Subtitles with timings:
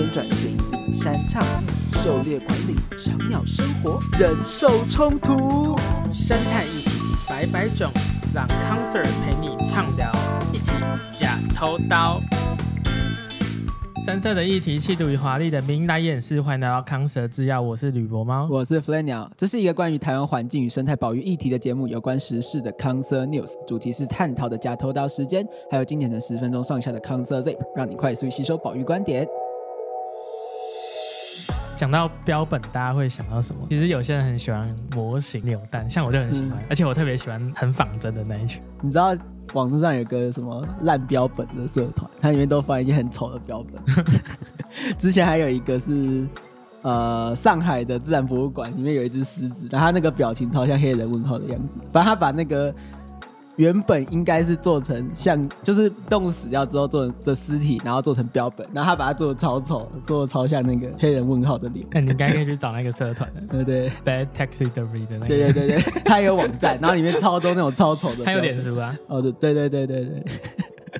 [0.00, 1.44] 园转型、灵山唱、
[2.02, 5.76] 狩猎管理、小鸟生活、人兽冲突、
[6.10, 6.90] 生态议题
[7.28, 7.92] 百百种，
[8.34, 10.10] 让康 Sir 陪你畅聊，
[10.54, 10.72] 一起
[11.12, 12.18] 假偷刀。
[14.06, 29.28] 深色的议题，气度与华丽的名来演示，欢迎来到康 Sir 制药，我是吕博猫，我是 Fly 鸟，这是一个关于台湾环境与生态保育议题的节目，有关时事的康 Sir News，主题是探讨的假偷刀时间，还有经典的十分钟上下的康 Sir Zip，让你快速吸收保育观点。
[31.80, 33.66] 讲到标本，大家会想到什么？
[33.70, 38.62] 其实有些人很喜欢模型扭蛋，像我就很喜欢，嗯、而且我特别喜欢很仿真的那一群。
[38.82, 39.16] 你知道？
[39.54, 44.04] 网络上有个什么烂标本的社团，它里面都放一些很丑的标本。
[44.98, 46.28] 之前还有一个是
[46.82, 51.76] 呃上海的自然博物馆，里面有一只狮子，然后它那个表情超像黑人问号的样子。
[51.90, 52.74] 反正他把那个。
[53.60, 61.84] 原本应该是做成像，就是动物死掉之后做的尸体，然后做成标本，然后他把它做的超丑，做的超像那个黑人问号的脸。
[61.90, 65.26] 哎、欸，你应该可以去找那个社团的， 对对，Bad Taxidermy 的那个。
[65.26, 68.24] 对对对对，他有网站，然后里面超多那种超丑的。
[68.24, 68.96] 他有脸书啊？
[69.08, 70.24] 哦，对对对对对对。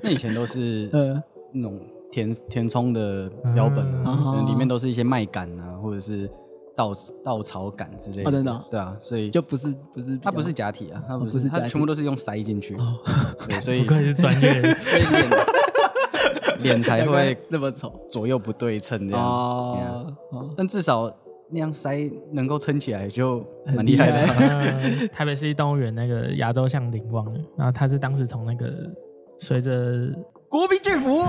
[0.03, 1.19] 那以前都是呃
[1.51, 1.79] 那种
[2.11, 6.29] 填填充的标本啊，嗯、里面都是一些麦秆啊，或者是。
[6.81, 6.91] 稻
[7.23, 12.75] 稻草杆之类的，真的，对啊，所以就不是不是，它不是假体啊，它不是，它全部都是用塞进去，
[13.47, 15.29] 对， 所以不愧是专业， 所以脸
[16.73, 21.11] 脸才会那么丑，左右不对称这样，哦，但至少
[21.51, 23.45] 那样塞能够撑起来就
[23.75, 25.07] 蛮厉害的。
[25.09, 28.71] 台北市立动物园那个亚洲象灵王，然后他是当时从那个
[29.37, 30.09] 随着
[30.49, 31.21] 国民巨斧。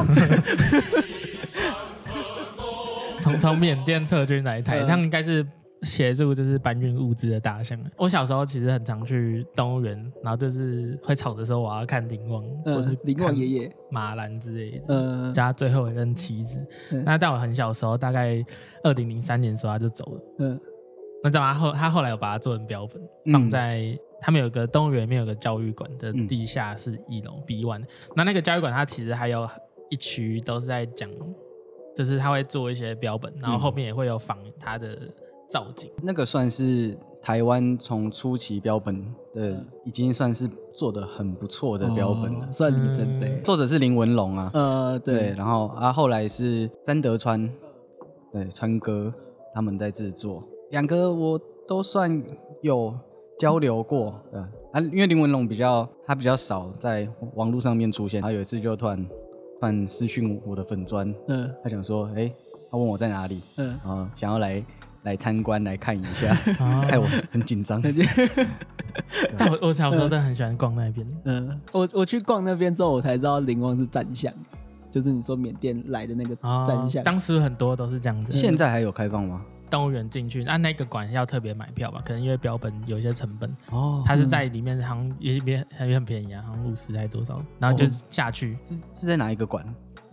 [3.33, 5.47] 从从缅甸撤军来台，他们应该是
[5.83, 7.77] 协助就是搬运物资的大象。
[7.97, 16.65] 我小时候其实很常去动物园，然后就是会吵的时候，我要看灵王，嗯、或是灵王爷爷、马兰之类的，嗯，加最后一任妻子。
[16.93, 18.45] 嗯、那在我很小的时候，大概
[18.85, 20.21] 二零零三年的时候他就走了。
[20.39, 20.61] 嗯，
[21.25, 21.53] 那知道吗？
[21.53, 27.83] 后他后来有把它做成标本，放在他们有个动物园里面有个教育馆的地下室一楼 B one。
[28.15, 29.49] 那那个教育馆它其实还有
[29.91, 31.11] 一区都是在讲。
[31.95, 34.97] 就是他会做一些标本，然后后面也会有仿他的
[35.49, 35.91] 造景。
[35.97, 43.41] 嗯、那个算是台湾从初期标本的，已经算是做的很不错的标本了，哦、算里程碑。
[43.45, 47.47] 作者是林文龙啊，呃，对，对，然后啊，后来是詹德川，
[48.33, 49.13] 对，川哥
[49.55, 51.39] 他们在制作，两个我
[51.69, 52.25] 都算
[52.63, 52.95] 有
[53.39, 59.07] 交流过，对啊，因为林文龙比较他比较少在网络上面出现，他有一次就突然。
[59.63, 62.35] 办私讯我的粉砖，嗯，他想说，哎、欸，
[62.69, 64.61] 他问我在哪里，嗯，啊，想要来
[65.05, 66.35] 来参观来看一下
[66.91, 67.81] 害我很紧张。
[69.39, 74.33] 但我我小时候真的很喜欢逛那边，嗯，我我去逛那边之后，我才知道灵光是站相，
[74.91, 76.35] 就是你说缅甸来的那个
[76.67, 78.33] 站相，当时很多都是这样子。
[78.33, 79.45] 现在还有开放吗？
[79.73, 82.03] 动物园进去，那、啊、那个馆要特别买票吧？
[82.05, 87.43] 可能因为标本有一些成本哦，它是在里面，好像也也也很便宜啊，好像五十还是多少？
[87.59, 89.65] 然后就下去，是是在哪一个馆？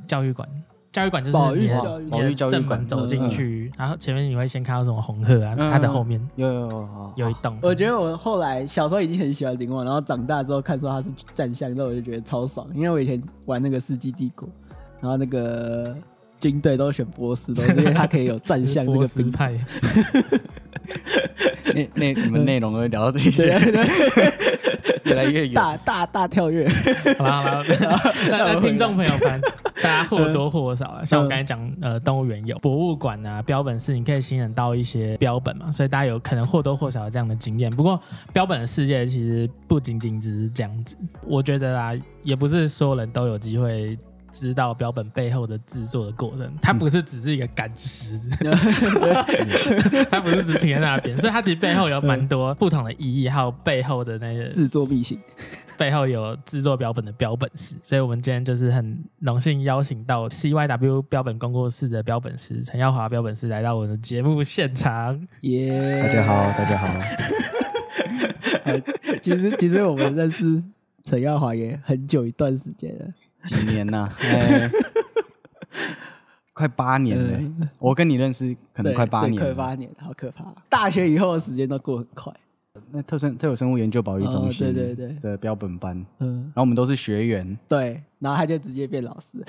[0.07, 0.47] 教育馆，
[0.93, 1.67] 教育馆就是保育
[2.09, 7.59] 保育正门走进去，然后前面你会先看到什么红鹤啊，它的后面有有有有一栋。
[7.61, 14.47] 我觉得我后来小时候已经很喜欢林旺，然后长大之后看说他是战象，那我就觉得超爽，因为我以前玩那个世纪帝国，
[15.01, 15.93] 然后那个。
[16.39, 19.53] 军队都选波斯，都是因为他可以有战象这个兵派。
[21.75, 23.45] 内内你们内容会聊到这些，
[25.05, 26.67] 越来越远，大大大跳跃。
[27.17, 27.63] 好了好了，
[28.29, 29.39] 那听众朋友们，
[29.83, 37.69] 大家或多或少啊，像我刚才讲，呃，动物园有博物馆啊，标本室，你可以欣赏到一些标本嘛，所以大家有可能或多或少有这样的经验。
[37.69, 38.01] 不过，
[38.33, 41.91] 标本的世界其实不仅仅只是这样子，我觉得啊，
[42.23, 43.95] 也不是所有人都有机会。
[44.31, 48.19] 知道标本背后的制作的过程，它不是只是一个干尸，
[50.09, 55.19] 它不是只停在那边，所以它其实背后有蛮多不同的意义，还有背后的那个制作秘辛，
[55.77, 57.75] 背后有制作标本的标本师。
[57.83, 65.27] 所以我们今天就是很荣幸邀请到 CYW 标本工作室的标本师陈耀华标本师来到我们的节目现场。
[65.41, 66.03] 耶、yeah！
[66.03, 66.87] 大家好，大家好。
[69.21, 70.63] 其实其实我们认识
[71.03, 73.05] 陈耀华也很久一段时间了。
[73.45, 74.71] 几年呐、啊 欸？
[76.53, 77.37] 快八年了。
[77.37, 80.53] 嗯、我跟你认识可能快八年，快八年，好可怕。
[80.67, 82.33] 大学以后的时间都过很快。
[82.91, 89.43] 那特生特有生物研究保育中心，对对对的标本班，嗯，然后我们都是学员，对，然后他就直接变老师。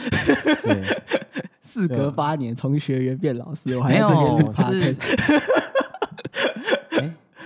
[0.63, 0.83] 对，
[1.63, 4.97] 事隔八年，从学员变老师，我还在这边录 podcast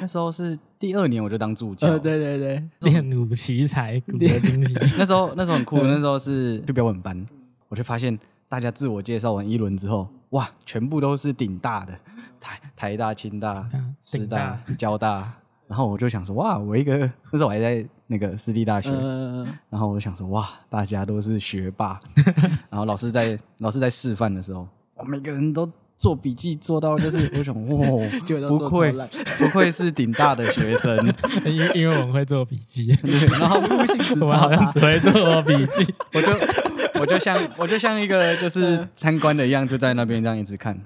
[0.04, 4.74] 那时候是第二年我就当助教，对对对，练武奇才，古得惊奇。
[4.98, 7.26] 那时候那时候很酷，那时候是去标本班，
[7.70, 11.98] 我就发现大家自我介绍完一轮之后，哇，全部都是顶大的，
[12.38, 13.66] 台台大、清大、
[14.02, 15.32] 师大、交大。
[15.66, 16.98] 然后我就想说，哇，我一个
[17.30, 21.98] 那时候我还在那个私立大学，嗯、然后我就想说，哇，大家都是学霸。
[22.68, 25.66] 然后老师在老师在示范的时候，我每个人都
[26.04, 28.92] 做笔记做到就是，我想，哇，不愧
[29.38, 30.94] 不愧是顶大的学生，
[31.46, 32.94] 因为因为我们会做笔记，
[33.40, 33.56] 然后
[34.20, 40.78] 我们好像只会做笔记，我就我就像我就像一个就是参观的一样，就在那边这样一直看，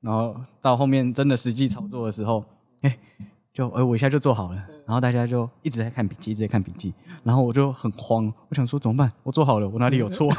[0.00, 2.42] 然后到后面真的实际操作的时候，
[2.80, 2.96] 哎。
[3.52, 6.92] 就哎，我一下就做好了，然后大家就一直在看笔记，一直在看笔记，
[7.22, 9.10] 然后我就很慌，我想说怎么办？
[9.22, 10.30] 我做好了，我哪里有错？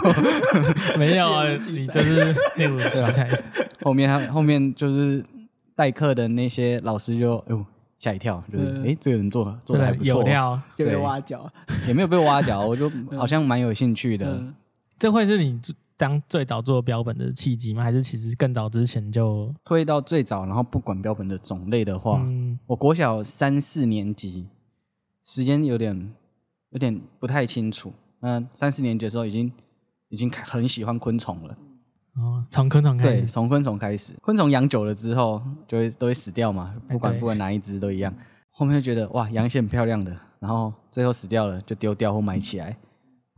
[0.97, 3.29] 没有啊， 你就是那种题材。
[3.81, 5.23] 后面他后面就是
[5.75, 7.65] 代课的那些老师就哎呦
[7.99, 11.51] 吓一跳，就是哎、嗯、这个人做做的还不错，有料，有被挖角，
[11.87, 14.27] 也没有被挖角，我就好像蛮有兴趣的。
[14.27, 14.55] 嗯、
[14.97, 15.59] 这会是你？
[15.97, 17.81] 当最早做标本的契机吗？
[17.81, 24.47] 还是其实更早之前就推到最早，然后不管标本的种类的话，嗯、我国小三四年级，
[25.23, 26.13] 时间有点
[26.71, 27.93] 有点不太清楚。
[28.19, 29.49] 嗯，三四年级的时候已经
[30.09, 31.57] 已经很喜欢昆虫了。
[32.17, 38.13] 哦，从昆虫开始，对，从昆虫开始，昆虫养久了之后就会都会死掉嘛，不管不管哪一只都一样。
[38.51, 42.77] 后面就觉得哇，养些很漂亮的，然后最后死掉了就丢掉或埋起来，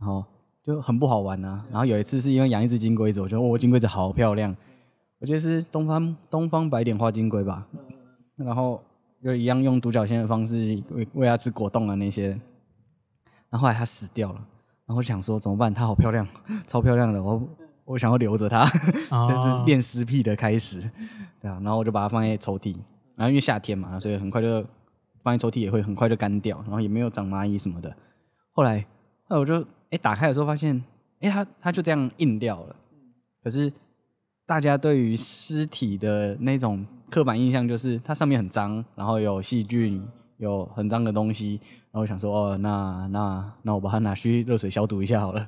[0.00, 0.24] 然后。
[0.68, 1.64] 就很不好玩呐、啊。
[1.70, 4.54] 然后有一次是因为养一只金龟子，我觉得哦，金龟子好漂亮，
[5.18, 7.66] 我觉得是东方东方白点花金龟吧。
[8.36, 8.78] 然后
[9.22, 12.38] 又一样用独角仙的方式喂喂它吃果冻啊那些。
[13.48, 14.34] 然后后来它死掉了，
[14.84, 15.72] 然后我想说怎么办？
[15.72, 16.28] 它好漂亮，
[16.66, 17.42] 超漂亮的，我
[17.86, 20.80] 我想要留着它，这、哦、 是恋尸癖的开始，
[21.40, 21.58] 对啊。
[21.62, 22.76] 然后我就把它放在抽屉，
[23.16, 24.62] 然后因为夏天嘛，所以很快就
[25.22, 27.96] 放在抽屉也会很快就干掉，然后也没有长蚂蚁什么的。
[28.52, 28.84] 后来
[29.28, 29.66] 后来我就。
[29.90, 30.82] 哎，打开的时候发现，
[31.20, 32.76] 哎，它它就这样硬掉了。
[33.42, 33.72] 可是
[34.44, 40.06] 大家对于尸体的那种刻板印象就是它上面很脏，然后有细菌，
[40.36, 41.60] 有很脏的东西。
[41.90, 45.46] 然后我想说，哦，那那那我把它拿去热水消毒一下好了。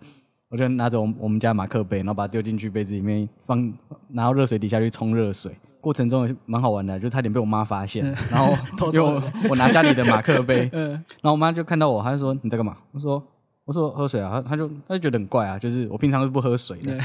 [0.48, 3.72] 我就拿着我我们家马克杯，然后把它丢进去杯子里面放，
[4.08, 5.54] 拿到热水底下去冲热水。
[5.80, 8.04] 过程中也蛮好玩的，就差点被我妈发现。
[8.30, 8.54] 然后
[8.90, 12.76] 就我拿家里的马克杯， 然后我妈就看到我，她就说你在干嘛？
[12.92, 13.22] 我说。
[13.66, 16.96] 我说喝水啊，他他就他就觉得很怪啊，就是我平常是不喝水的，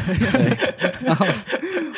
[1.02, 1.26] 然后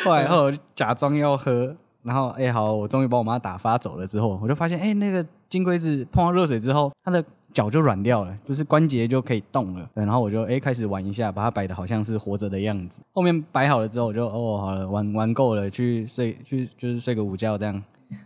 [0.03, 1.73] 后来后来假装要喝，
[2.03, 7.23] 然后哎、欸、好，我终于把我妈打发走了之后，我就发现哎、欸、那个金龟子碰到热水之后，它的
[7.53, 13.01] 脚就软掉了，就是关节就可以动了，对，然后我就哎、欸、开始玩一下，把它摆的好像是活着的样子。
[13.13, 17.81] 后面摆好了之后，我就哦好了，玩玩够了，去睡去就是睡个午觉这样，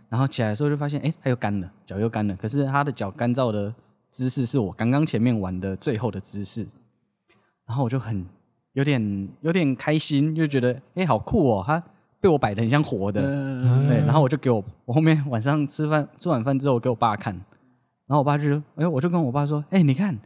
[0.08, 3.72] 然后起来的时候就发现哎它又干了，脚又干了，可是它的脚干燥的。
[4.12, 6.66] 姿势是我刚刚前面玩的最后的姿势，
[7.66, 8.26] 然后我就很
[8.74, 11.82] 有点有点开心，就觉得哎、欸、好酷哦，他
[12.20, 17.32] 被我摆的很像活的，嗯、对，然后我就给我我后面晚上吃饭吃晚饭之后我给我爸看，
[18.06, 20.18] 然后我爸就说哎、欸、我就跟我爸说哎、欸、你看，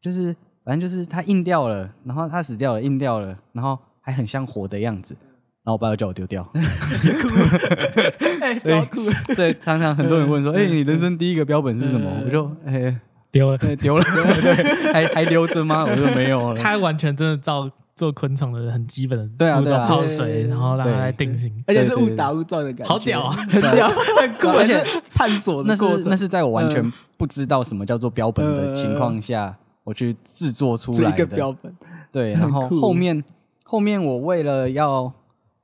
[0.00, 0.34] 就是
[0.64, 5.14] 反正就是他硬掉了，然后他死掉了硬掉了，然后还很像活的样子，
[5.64, 7.28] 然后我爸就叫我丢掉， 酷，
[8.64, 12.22] 超酷，所以常常很多人问说哎、欸、你人生第一个标本是什么？
[12.24, 12.98] 我就哎。
[13.30, 14.54] 欸丢了，丢了，对，
[14.92, 15.84] 还还留着吗？
[15.84, 16.56] 我说没有了。
[16.56, 24.82] 他完全真的照做昆虫的很基本的，对啊，泡水，然后让它来定型，而且是误打误撞的感觉，好屌啊，很屌，很酷，而且
[25.12, 31.26] 探索的过程，那是在我完全不知道什么叫做标本的情况下，我去制作出来的。
[31.26, 31.72] 标本。
[32.10, 33.22] 对，然后后面
[33.64, 35.12] 后面我为了要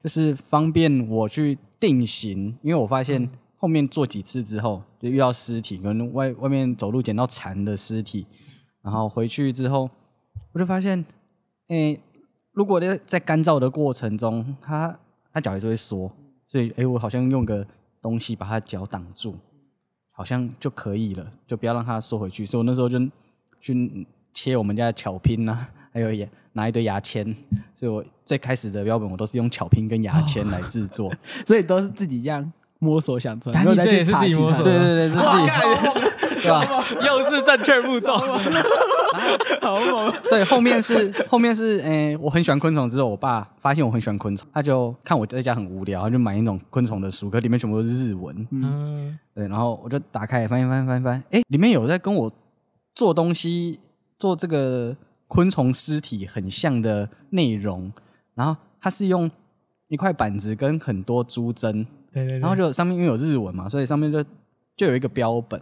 [0.02, 3.30] 就是方便我去定型，因为我发现。
[3.64, 8.26] 后面做几次之后，就遇到尸体，跟外外面走路捡到蚕的尸体，
[8.82, 9.88] 然后回去之后，
[10.52, 11.02] 我就发现，
[11.68, 11.98] 诶、
[12.52, 14.94] 如果在在干燥的过程中，它
[15.32, 16.12] 它脚还是会缩，
[16.46, 17.66] 所以诶、我好像用个
[18.02, 19.34] 东西把它脚挡住，
[20.10, 22.44] 好像就可以了，就不要让它缩回去。
[22.44, 22.98] 所以我那时候就
[23.60, 27.34] 去切我们家的巧拼啊，还有拿一堆牙签，
[27.74, 31.10] 所以我最开始的标本我都是用巧拼跟牙签来制作，
[31.46, 32.52] 所以都是自己这样。
[32.84, 36.62] 摸索想出来，但你这也是自己摸索，对对对，是自己，对吧？
[37.06, 38.18] 又是正确步骤，
[39.62, 40.12] 好猛！
[40.24, 52.30] 对，后面是后面是，诶，我很喜欢昆虫，之后我爸发现我很喜欢昆虫，他就看我在家很无聊，他就买那种昆虫的书，可里面全部都是日文，嗯，对，然后我就打开翻一翻翻一翻，诶，里面有在跟我
[52.94, 53.80] 做东西，
[54.18, 54.94] 做这个
[55.28, 57.90] 昆虫尸体很像的内容，
[58.34, 59.30] 然后他是用
[59.88, 61.86] 一块板子跟很多珠针。
[62.14, 64.24] 对对对，然后就上面因为有日文嘛，所以上面就
[64.76, 65.60] 就有一个标本。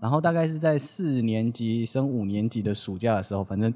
[0.00, 3.72] 然后大概是在四年级升五年级的暑假的时候，反正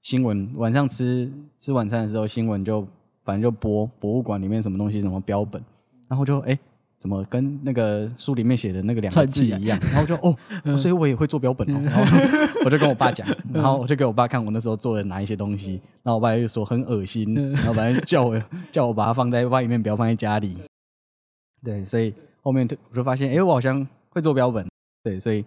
[0.00, 2.86] 新闻晚上吃吃晚餐的时候，新闻就
[3.24, 5.62] 反正就播博物馆里面什么东西，什么标本，
[6.08, 6.52] 然后就哎。
[6.52, 6.58] 诶
[7.02, 9.76] 怎么跟那个书里面写的那个两个字一样？
[9.92, 11.80] 然后就哦，所以我也会做标本哦。
[11.84, 12.02] 然后
[12.64, 15.80] 我就跟我爸讲，然后我就给我爸看我那时候做的哪一些东西。
[16.04, 20.56] 然后我爸就说很恶心，然后反正叫我叫我把它放在外面，不要放在家里。
[21.64, 24.66] 对，所以后面我就发现，哎，我好像会做标本。
[25.02, 25.44] 对，所以。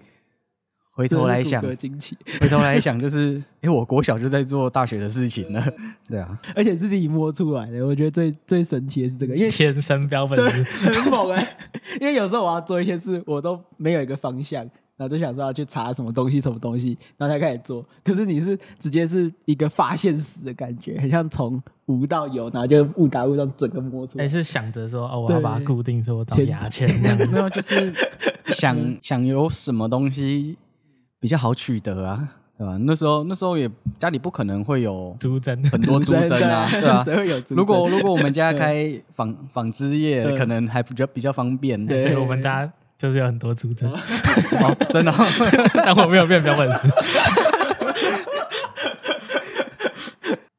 [0.97, 5.61] 回头来想，回头来想，就是因为我国小就在做大学的事情了，
[6.07, 7.85] 对啊， 而且是自己摸出来的。
[7.85, 11.57] 我觉得最最神奇的是这个，因为天生标本师很猛哎、欸。
[11.99, 14.65] 因为有时候我要做一些事，我都没有一个方向，
[14.97, 17.85] 然后就想说要去查什么东西，什么东西，然后才开始做。
[18.03, 24.23] 可是你是直接是一个发现史的感觉，很像从无到有，然后就误打误撞整个摸出来。
[24.23, 27.93] 还是想着说哦，我要把它固定，说我找牙签这样， 没有，就是
[28.53, 30.57] 想想有什么东西。
[31.17, 32.77] 比较好取得啊，对吧？
[32.81, 37.03] 那时候那时候也家里不可能会有 竹针，很多竹针啊，对吧？
[37.03, 37.57] 谁会有竹针？
[37.57, 41.83] 如果如果我们家开纺纺织业，可能还比较比较方便。
[41.83, 43.91] 对，我们家就是有很多竹针，
[44.89, 45.13] 真的，
[45.75, 46.87] 但我没有变标本师。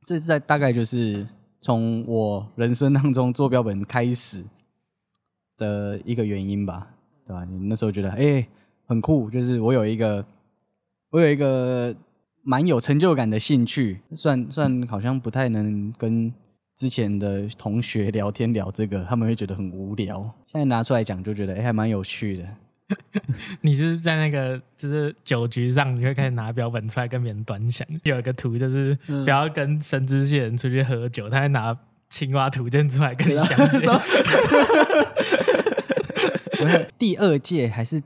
[0.07, 1.27] 这是在大概就是
[1.61, 4.45] 从我人生当中做标本开始
[5.57, 6.89] 的一个原因吧，
[7.27, 7.45] 对吧？
[7.45, 8.47] 你那时候觉得哎
[8.87, 10.25] 很酷，就是我有一个。
[11.11, 11.95] 我有一个
[12.43, 16.35] 蛮有成就感的兴趣，算算好像不太能跟
[16.77, 20.21] 之前的同学聊天聊这个，他们会觉得很无聊。
[20.45, 22.47] 现在拿出来讲，就觉得哎、欸，还蛮有趣的。
[23.63, 27.89] 你是在那个就是酒局上，你会开始拿标本出来跟别人端详。
[28.05, 31.77] 有一个图就是不要跟神之系人出去喝酒，他会拿
[32.11, 33.81] 青蛙图鉴出来跟你讲解。
[36.99, 38.03] 第二届还是？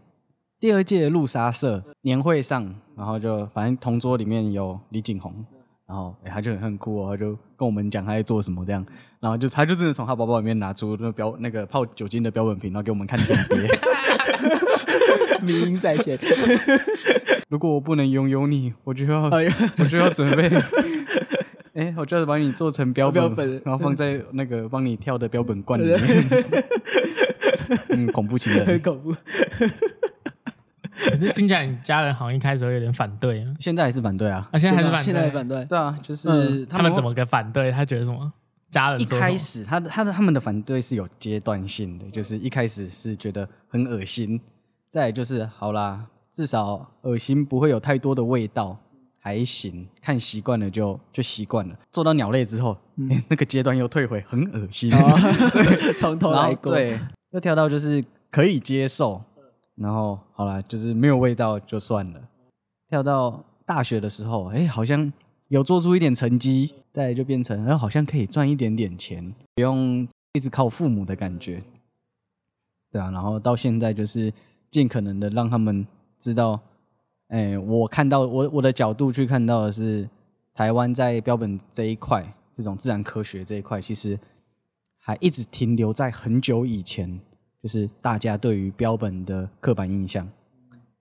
[0.60, 5.34] 第二届的路杀社年会上，然后就反正同桌里面有李景宏，
[5.90, 8.87] 然后哎、欸、他就很很酷哦，他就跟我们讲他在做什么这样，
[9.18, 13.68] 然后就他就真的从他包包里面拿出那个标那个泡酒精的标本瓶，然后给我们看贴贴。
[15.42, 16.16] 迷音在线。
[17.50, 20.47] 如果我不能拥有你，我就要我就要准备，
[21.75, 25.99] 哎、欸，我就要把你做成标本，标本然后放在那个帮你跳的标本罐里面。
[27.90, 29.12] 嗯，恐怖情人，很恐怖。
[31.09, 34.49] 可是听起来你家人好像一开始会有点反对啊，现在还是反对啊？
[34.52, 35.64] 啊，现在还是反对，现在还反对。
[35.64, 37.71] 对啊，就是、嗯、他们怎么个反对？
[37.73, 38.33] 他觉得什么？
[38.71, 44.40] 家人一开始他的他的他们的反对是有阶段性的，就是一开始是觉得很恶心，
[44.88, 48.78] 再来就是好啦，至少恶心不会有太多的味道，
[49.19, 51.75] 还行，看习惯了就就习惯了。
[51.90, 54.88] 做到鸟类之后，嗯欸、 那个阶段又退回很恶心，
[55.99, 57.00] 从、哦、 头来过，对，
[57.33, 59.21] 又跳到就是可以接受。
[59.80, 62.20] 然后好了，就是没有味道就算了。
[62.87, 65.10] 跳到大学的时候，哎，好像
[65.49, 71.62] 有做出一点成绩，再就变成，哎，好像可以赚一点点钱，不用一直靠父母的感觉。
[72.90, 74.30] 对啊，然后到现在就是
[74.70, 75.87] 尽可能的让他们
[76.18, 76.60] 知道，
[77.28, 80.06] 哎，我看到我我的角度去看到的是，
[80.52, 84.18] 台湾在标本这一块，这种自然科学这一块，其实
[84.99, 87.18] 还一直停留在很久以前。
[87.62, 90.26] 就是大家对于标本的刻板印象，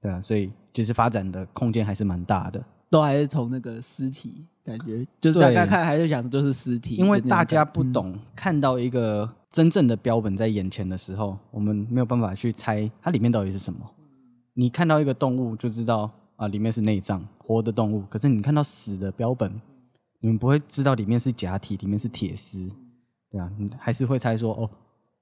[0.01, 2.63] 对啊，所以其实发展的空间还是蛮大的。
[2.89, 13.79] 都还是从那个尸体感觉，就是大家看还是想的就是尸体，因为大家不懂看到一个真正的标本在眼前的时候，我们没有办法去猜它里面到底是什么。
[14.55, 18.03] 你看到一个动物就知道啊，里面是内脏，活的动物。
[18.09, 19.61] 可是你看到死的标本，
[20.19, 22.69] 你们不会知道里面是假体，里面是铁丝，
[23.29, 24.69] 对啊，你还是会猜说哦。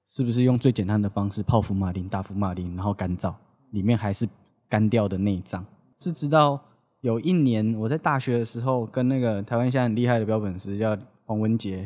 [0.09, 3.33] 是不是用最简单的方式泡福马林、大福马林，然后干燥，
[3.71, 4.27] 里面还是
[4.69, 5.65] 干掉的内脏？
[5.97, 6.59] 是直到
[7.01, 11.77] 有一年我在大学的时候，跟那个台湾现在很厉害的标本师叫黄文杰，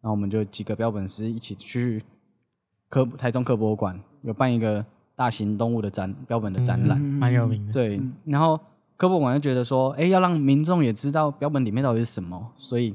[0.00, 2.02] 然后我们就几个标本师一起去
[2.88, 7.72] 科台中科博馆有办一个大型动物的展标本的展览，蛮、嗯、有名的。
[7.72, 8.58] 对，然后
[8.96, 12.94] 科博馆就觉得说，哎，要让民众也知道标本里面到底是什么，所以，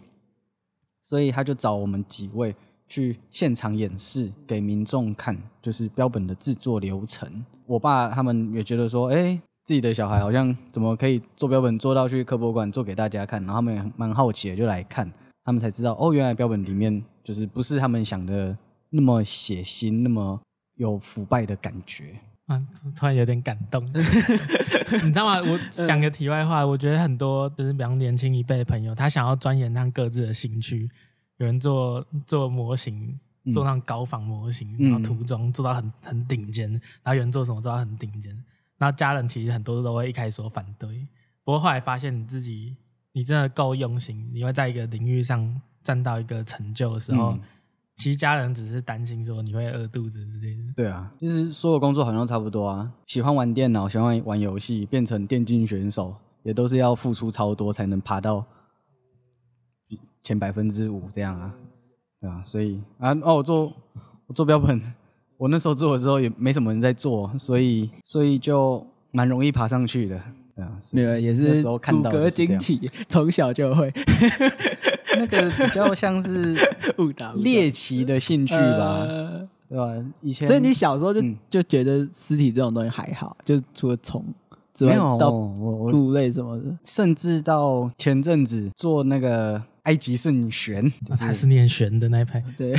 [1.02, 2.54] 所以他就找我们几位。
[2.94, 7.44] 去现场演示给民众看，就是标本的制作流程。
[7.66, 15.12] 我爸他们也觉得说，哎、自己的小孩好像怎么可以做标本做到去科博馆做给大家看，然后他们也蛮好奇的，就来看，
[15.44, 18.56] 他们才知道，哦，原来标本里面就是不是他们想的
[18.92, 20.40] 那么血腥，那么
[20.76, 22.20] 有腐败的感觉。
[22.46, 22.62] 啊，
[22.96, 25.42] 突然有点感动， 你知道吗？
[25.42, 30.88] 我讲个题外话，我觉得很多就是比较年轻一辈的朋友，他想要钻研他各自的兴趣。
[31.38, 33.20] 有人做做模型，
[33.52, 38.32] 做那种高仿模型，嗯、然后涂装做到很很顶尖，然后有人做什么做到很顶尖，
[38.78, 41.08] 然后家人其实很多都会一开始说反对，
[41.44, 42.76] 不过后来发现你自己，
[43.12, 47.42] 你真的够用心，你会在一个领域上占到一个成就的时候，嗯、
[47.96, 50.64] 其实家人只是担心说你会饿肚子之类的。
[50.76, 52.92] 对啊，其实所有工作好像差不多啊。
[53.08, 58.46] 喜欢玩电脑，喜欢玩游戏，变成电竞选手，也都是要付出超多才能爬到
[60.24, 61.54] 前百分之五这样啊。
[62.20, 63.74] 对啊，所以啊，哦，我做
[64.28, 64.82] 我做标本，
[65.38, 70.18] 我那时候做的时候也没什么人在做，所以所以就蛮容易爬上去的。
[70.56, 73.92] 对啊，没有，也是骨骼惊奇，从小就会。
[75.18, 76.56] 那个比较像是
[77.36, 79.06] 猎奇的兴趣吧，
[79.68, 79.94] 对吧？
[80.22, 84.24] 以前，所以你小时候就就觉得尸体这种东西还好，就除了虫
[84.74, 89.62] 之外，到我骨类什么的，甚至到前阵子做那个。
[89.84, 92.42] 埃及圣玄，就是、还是念玄的那一派。
[92.58, 92.74] 对，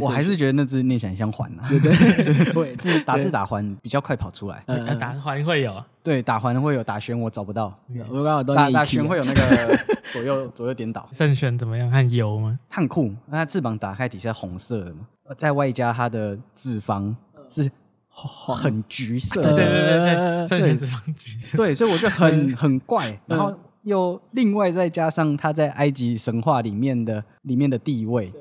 [0.00, 1.66] 我还是觉得那字念起来像环啊。
[1.68, 4.62] 对对，字 打字打环比较快跑出来。
[4.66, 7.74] 嗯、打环会有，对，打环会有，打玄我找不到。
[8.10, 9.78] 我刚好都打打玄会有那个
[10.12, 11.08] 左右左右颠倒。
[11.10, 11.90] 圣玄怎么样？
[11.90, 12.58] 很油吗？
[12.68, 15.06] 很酷，那它翅膀打开底下红色的嘛，
[15.38, 17.14] 再外加它的脂肪
[17.48, 17.70] 是
[18.10, 19.40] 很橘色。
[19.40, 21.56] 对对对对对，圣玄脂肪橘色。
[21.56, 23.58] 对，所以我觉得很很怪，然后。
[23.84, 28.32] 又另外再加上他在埃及神话里面的里面的地位，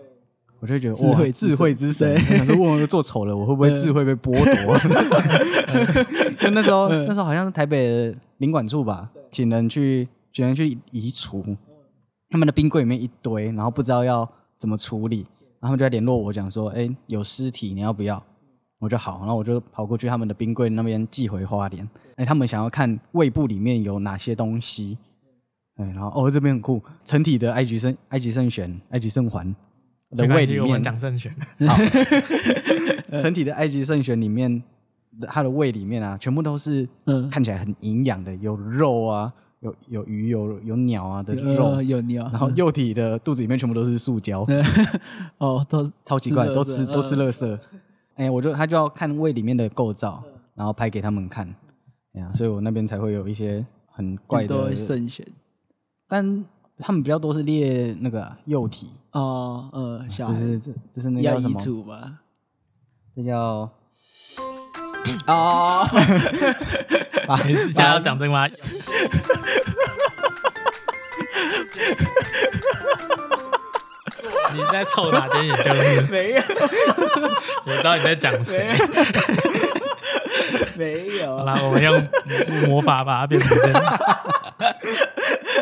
[0.60, 2.16] 我就觉得智慧智慧之神。
[2.38, 4.78] 他说：“问我做丑了，我会不会智慧被剥夺？”
[6.38, 11.44] 就那时候，那时候好像是台北的领馆处吧，请人去请人去移除
[12.30, 15.26] 他们的冰柜里面一堆，然后不知道要怎么处理，
[15.60, 18.22] 然后就在联络我讲说：“哎，有尸体，你要不要？”
[18.80, 21.86] 我就好，然后我就跑过去他们的冰柜那边寄回花莲。
[22.16, 24.98] 哎，他们想要看胃部里面有哪些东西。
[25.80, 29.56] 对，然后哦，这边很酷，成体的埃及圣埃及圣玄埃及圣环
[30.12, 31.34] 的胃里面讲圣玄，
[31.66, 31.78] 好，
[33.18, 34.62] 成体的埃及圣玄里面，
[35.26, 37.30] 它的胃里面啊，全部都是嗯。
[37.30, 39.32] 看起来很营养的，有肉啊，
[39.62, 44.46] 有有鱼有有鸟啊的肉，有鸟，然后幼体的肚子里面全部都是塑胶，
[45.38, 47.58] 哦，都超奇怪，都吃都吃垃圾，
[48.16, 50.22] 哎，我就他就要看胃里面的构造，
[50.56, 51.48] 然后拍给他们看，
[52.16, 55.26] 哎呀，所以我那边才会有一些很怪的圣玄。
[56.10, 56.44] 但
[56.80, 61.60] 他们比较多是猎那个幼体哦，呃，小就是这这是那叫什么？
[63.16, 63.70] 这叫
[65.28, 65.88] 哦，
[67.46, 68.48] 你是想要讲这个吗？
[74.52, 76.02] 你在凑哪间研究室？
[76.10, 76.42] 没有，
[77.66, 78.76] 我知道你在讲谁。
[80.78, 81.38] 没有。
[81.38, 82.08] 好啦，我们用
[82.68, 83.80] 魔法把它变成真的。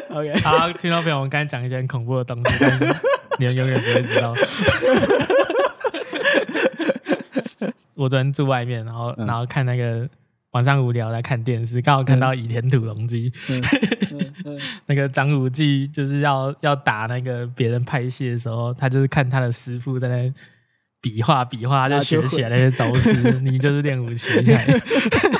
[0.09, 2.85] OK，好，听众朋友，我们刚才讲一些很恐怖的东西，但是
[3.39, 4.33] 你们永远不会知道。
[7.95, 10.07] 我昨天住外面，然后然后看那个
[10.51, 13.31] 晚上无聊来看电视，刚好看到倚天屠龙记，
[14.85, 20.33] 那个张无忌就是要要打那个别人拍戏的时候，他就是看他的师傅在那
[21.01, 24.67] 比划比划，就学起来那些招式， 你就是练武奇才。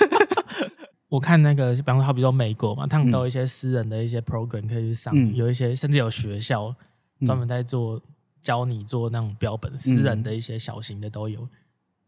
[1.10, 6.76] 我看那个，比方说，好比说美国嘛，他们都有一些私人的一些 program 可以去上，嗯、有一些甚至有学校
[7.26, 8.02] 专门在做
[8.41, 11.48] 教你做那种标本，嗯、私人的一些小型的都有。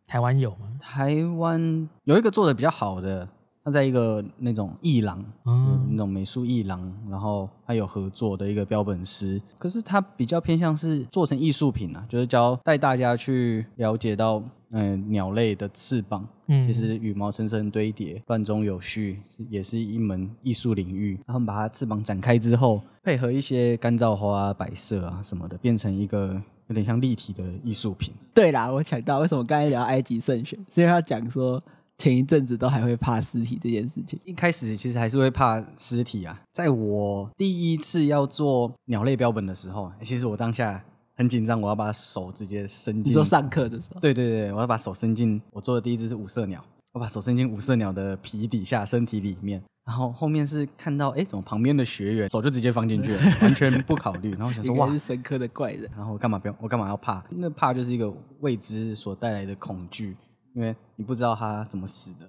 [0.05, 0.77] 台湾有吗？
[0.79, 3.29] 台湾有一个做的比较好的。
[3.63, 14.41] 他在一个那种艺廊，嗯，那种美术艺廊，然后还有合作的一个标本师，可是他比较偏向是做成艺术品啊，就是教带大家去了解到，
[14.71, 21.19] 嗯，鸟类的翅膀，嗯，其实羽毛层层堆叠，乱中有序，是也是一门艺术领域。
[21.27, 28.13] 然后把它翅膀展开之后，配合一些干燥花啊摆设啊什么的，变成一个有点像立体的艺术品。
[28.33, 31.61] 对啦，我想到为什么刚才聊埃及圣玄，所以他讲说。
[31.99, 36.41] 前一阵子都还会怕尸体这件事情，一开始其实还是会怕尸体啊。
[36.51, 40.81] 在我第一次要做鸟类标本的时候，其实我当下
[41.15, 43.11] 很紧张，我要把手直接伸进。
[43.11, 43.99] 你说上课的时候？
[43.99, 45.41] 对对对，我要把手伸进。
[45.51, 54.31] 我做的第一只是五色鸟，我把手伸进五色鸟的皮底下、身体里面，然后后面是看到，哎，怎么旁边的学员手就直接放进去了， 完全不考虑。
[54.31, 55.89] 然后想说，哇，是深刻的怪人。
[55.97, 56.55] 然后我干嘛不要？
[56.61, 57.21] 我干嘛要怕？
[57.29, 58.09] 那怕就是一个
[58.39, 60.15] 未知所带来的恐惧。
[60.55, 62.21] 因为你不知道他怎么死的，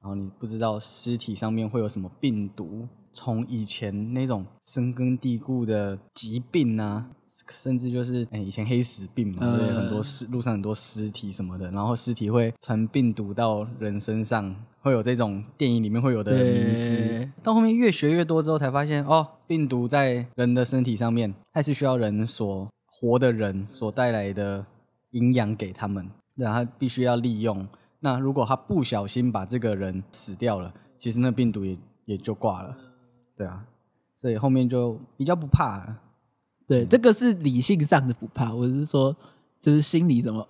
[0.00, 7.10] 然后你不知道尸体上面会有什么病毒，从以前那种深根蒂固的疾病啊，
[7.50, 17.30] 甚至就是哎以前黑死病嘛，对、嗯、很多尸路上很多尸体什么的，然后尸体会传病毒到人身上，会有这种电影里面会有的迷思。
[17.42, 24.66] 到后面越学越多之后，才发现哦，病毒在人的身体上面，还是需要人所活的人所带来的
[25.10, 26.10] 营养给他们。
[26.36, 27.66] 对，他必须要利用。
[28.00, 32.76] 那如果他不小心把这个人死掉了，其实那病毒也也就挂了。
[33.36, 33.64] 对啊，
[34.16, 36.00] 所以后面就比较不怕了。
[36.66, 39.14] 对，这个是理性上的不怕，我是说，
[39.60, 40.46] 就是心理怎么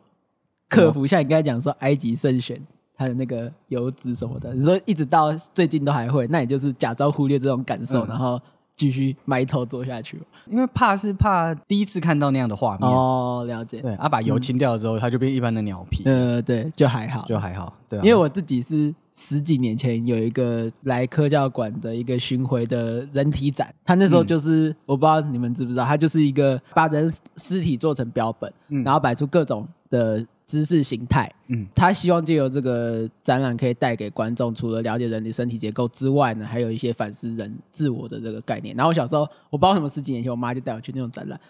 [0.69, 1.07] 克服。
[1.07, 2.61] 像你刚才讲说埃及圣选，
[2.95, 8.41] 他的那个油脂什么的，你说一直到最近都还会，那你就是假装忽略这种感受，嗯、然后。
[8.77, 13.81] 继续埋头做下去，因为怕是怕第一次看到那样的画面哦，了解。
[13.81, 16.03] 对，啊，把油清掉了之后，嗯、它就变一般的鸟皮。
[16.05, 17.73] 呃，对，就还好，就还好。
[17.89, 30.25] 对、啊，因为我自己是十几年前有一个来科教馆的一个巡回的人体展，他那时候就是、嗯、我不知道你们知不知道，他就是一个把人尸体做成标本，嗯、然后摆出各种的。
[30.47, 38.77] 知识形态，嗯，他希望借由这个展览可以带给观众，除了了解人体身体结构之外呢，还有一些反思人自我的这个概念。
[38.77, 41.41] 然后我小时候，我不知道什么十几年前，我妈就带我去那种展览，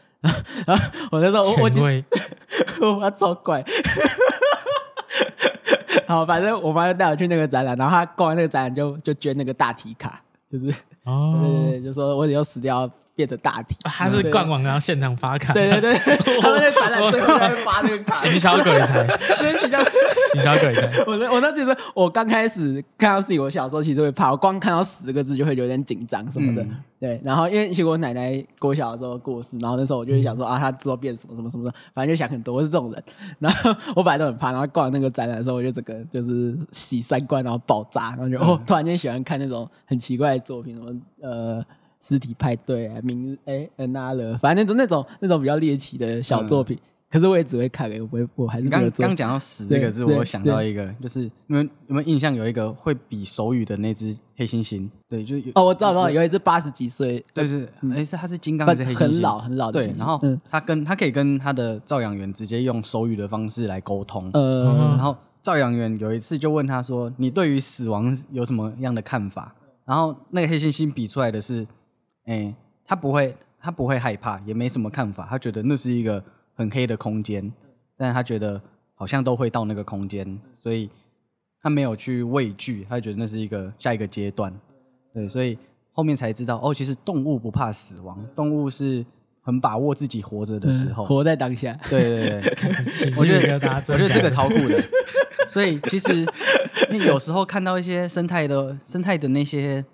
[0.66, 1.50] 然 后我那时候我
[2.80, 3.64] 我我妈超怪，
[6.06, 10.72] 好，反正我妈就带我去那个展览，然后她逛完那个展览就就捐那个大体卡，就是
[11.04, 12.88] 哦， 对对对，就说我以后死掉。
[13.14, 15.52] 变成大体， 他是官网，然后现场发卡。
[15.52, 15.94] 对对对，
[16.42, 18.14] 他们在展览最后在发那个卡。
[18.16, 19.06] 行销鬼才，
[19.38, 19.78] 行销
[20.32, 21.04] 行销鬼才。
[21.06, 26.66] 我我都觉得，我刚开始看到自己，我小时候其实会怕，我光看到十个字就会有点紧张什么的。
[26.98, 33.04] 对，然后因为其实我奶奶过小的时候过世，然后那时候我就会想说啊，她之后变什么什么什么的，反正就想很多，我是这种人。
[33.38, 41.64] 然后我本来都很怕，然后逛那个展览的时候，我就整个就是洗三观，然后爆炸，然后就哦，突然间喜欢看那种很奇怪的作品，什么呃。
[42.06, 48.68] 尸体派对啊，明哎，Another，反正那种那种那种比较猎奇的小作品，嗯、可是我也只会看，我不会，我还是。
[48.68, 52.34] 刚刚讲到死这个字，我想到一个，就是你们有没有印象？
[52.34, 54.86] 有一个会比手语的那只黑猩猩？
[55.08, 58.98] 对，就有哦，我知道，知道，有一只八十几岁，对对，哎，是它是金刚还是黑猩猩？
[58.98, 59.80] 很老很老的。
[59.80, 64.28] 对，然后他跟他可以跟他的照养员直接用手语的方式来沟通。
[64.34, 69.54] 嗯，然后照养员有一次就问他说：“你对于死亡有什么样的看法？”
[69.86, 71.66] 然后那个黑猩猩比出来的是，
[72.24, 72.54] 哎。
[72.86, 75.26] 他不会，他不会害怕，也没什么看法。
[75.30, 77.50] 他觉得那是一个很黑的空间，
[77.96, 78.60] 但他觉得
[78.94, 80.90] 好像都会到那个空间，所以
[81.62, 82.84] 他没有去畏惧。
[82.86, 84.54] 他觉得那是一个下一个阶段，
[85.14, 85.56] 对，所以
[85.92, 89.02] 后面才知道哦，其实动物不怕死亡，动物是
[89.40, 91.72] 很把握自己活着的时候，活在当下。
[91.88, 94.78] 对对对， 我觉得我觉得这个超酷的。
[95.48, 96.26] 所以其实
[96.90, 99.86] 你有时候看到一些生态的生态的那些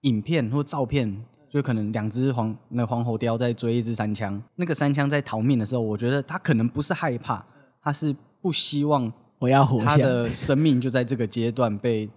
[0.00, 1.22] 影片或照片。
[1.50, 7.44] 就可能两只黄那黄喉貂在追一只山枪，那个山枪在逃命的时候，我觉得它可能不是害怕，
[7.80, 12.10] 它是不希望我要活下，它的生命就在这个阶段被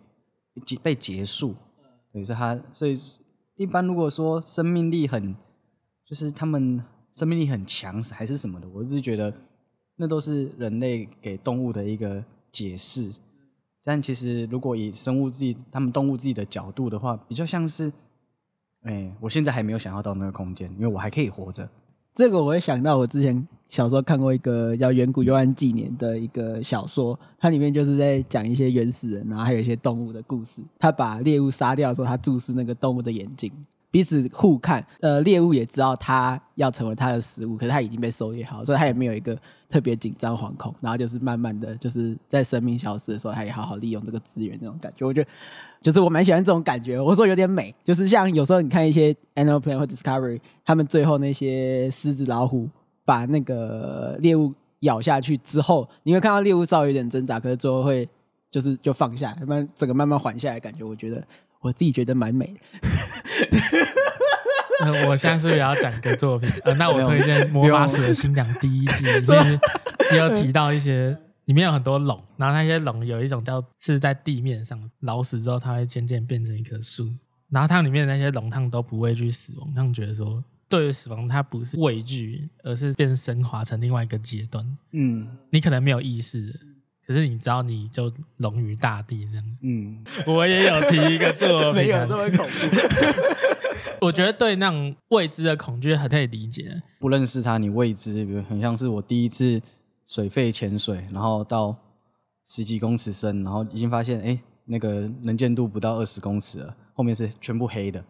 [0.65, 1.55] 结 被结束。
[2.11, 2.99] 等于是它，所以
[3.55, 5.33] 一般如果说生命力很，
[6.05, 9.33] 就是他们生命力很强还是什么的，我是觉得
[9.95, 13.09] 那都是人类给动物的一个解释。
[13.83, 17.91] 但其实如果以生物自己、他们动物自己的角度的话，比较像是。
[18.83, 21.69] 哎、我现在还没有想要到那个空间，因为我还可以活着。
[22.15, 30.61] 这个我会想到，我之前小时候看过一个叫《远古幽暗纪年》的一个小说，它里面就是在讲一些原始人，然后还有一些动物的故事。
[30.77, 33.51] 他把猎物杀掉的时候，他注视那个动物的眼睛，
[33.91, 34.83] 彼此互看。
[35.01, 39.37] 呃，猎物也知道他要成为他的食物，可是他已经被狩猎好，所以他也没有一个
[39.69, 40.73] 特别紧张惶恐。
[40.81, 45.05] 然后就是慢慢的就是在生命消失的时候，他也好好利用这个资源那种感觉。
[45.05, 45.29] 我觉得。
[45.81, 52.69] 就是我蛮喜欢这种感觉，我说有点美，就是像有时候你看一些 Animal Planet 或 Discovery，他们最后那些狮子、老虎
[53.03, 58.07] 把那个猎物咬下去之后，你会看到猎物稍微有点挣扎，可是最后会
[58.51, 61.27] 就是就放下，慢慢整个慢慢缓下来，感觉我觉得
[61.61, 62.59] 我自己觉得蛮美的。
[64.85, 66.49] 呃，我现在是不是也要讲个作品？
[66.63, 69.59] 呃，那我推荐《魔法使的新娘》第一季，里面
[70.11, 71.17] 也有提到一些。
[71.45, 77.11] 里面有很多龙，然后那些龙有一种叫是在地面上老死之后，它会渐渐变成一棵树。
[77.49, 84.65] 然后它里面的那些龙，它们都不畏惧死亡，他们觉得说，对于死亡，它不是畏惧，而是变升华成另外一个阶段。
[84.91, 86.57] 嗯，你可能没有意识，
[87.11, 89.45] 可是你知道，你就融于大地这样。
[89.61, 93.97] 嗯，我也有提一个作品，没有这么恐怖。
[94.05, 96.81] 我觉得对那种未知的恐惧很可以理解。
[96.99, 99.61] 不认识它，你未知，比如很像是我第一次。
[100.07, 101.73] 水肺潜水，然后到
[102.45, 108.03] 十几公尺深，然后已经发现，哎，那个能见度不到二十公尺了，后面是全部黑的，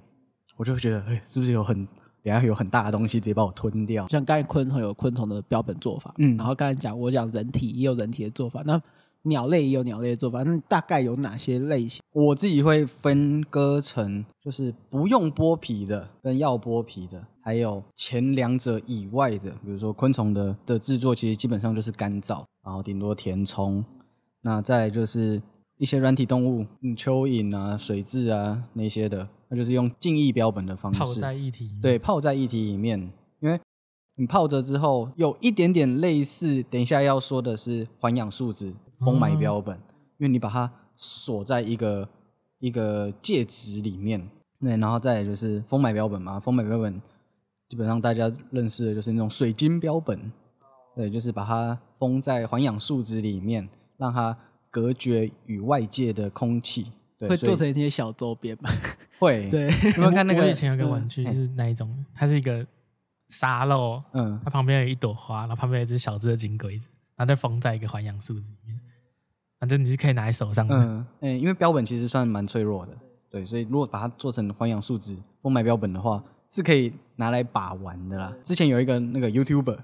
[0.58, 1.88] 我就会觉得，哎，是不是有很，
[2.24, 4.08] 等下有很大的东西直接把我吞掉？
[4.10, 8.82] 像刚才昆虫有昆虫的标本做法，嗯，然后刚才讲我讲人体也有人体的做法，那
[9.24, 12.02] 鸟类也有鸟类的做法，那大概有哪些类型？
[12.12, 17.24] 我自己会分割成，就是不用剥皮的跟要剥皮的。
[17.44, 23.84] 还有前两者以外的，比如说昆虫的的制作，其实基本上就是干燥，然后顶多填充。
[24.42, 25.42] 那再来就是
[25.78, 32.98] 一些软体动物，嗯，蚯蚓啊、水蛭啊那些的，那就是用静液标本的方式泡在液体，对，泡在液体里面，
[33.42, 33.60] 因为
[34.16, 39.84] 你泡着之后有一点点类似，等一下要说的是环氧树脂封埋标本，嗯、
[40.20, 42.08] 因为你把它锁在一个
[42.60, 44.26] 一个介质里面，
[44.62, 47.02] 对，然后再来就是封埋标本嘛，封埋标本
[47.68, 50.32] 基本上大家认识的就是那种水晶标本，
[50.96, 54.38] 对，就是把它封在环氧树脂里面，让它
[54.70, 56.88] 隔绝与外界的空气。
[57.22, 58.70] 对，会做成一些小周边吧？
[59.20, 59.68] 会，对。
[59.68, 60.42] 有没有看那个？
[60.42, 62.66] 我以前有个玩具是那一种，嗯、它是一个
[63.30, 68.80] 沙漏，嗯，它旁边有一朵花，然后旁边有一只小只的金龟子，然后就封在一个环氧树子里面，
[69.60, 70.76] 反正你是可以拿在手上的。
[70.76, 72.98] 嗯，嗯，因为标本其实算蛮脆弱的，
[73.30, 78.36] 对，所以如果把它做成环氧树脂封埋标本的话，是可以拿来把玩的啦。
[78.44, 79.78] 之前有一个那个 YouTuber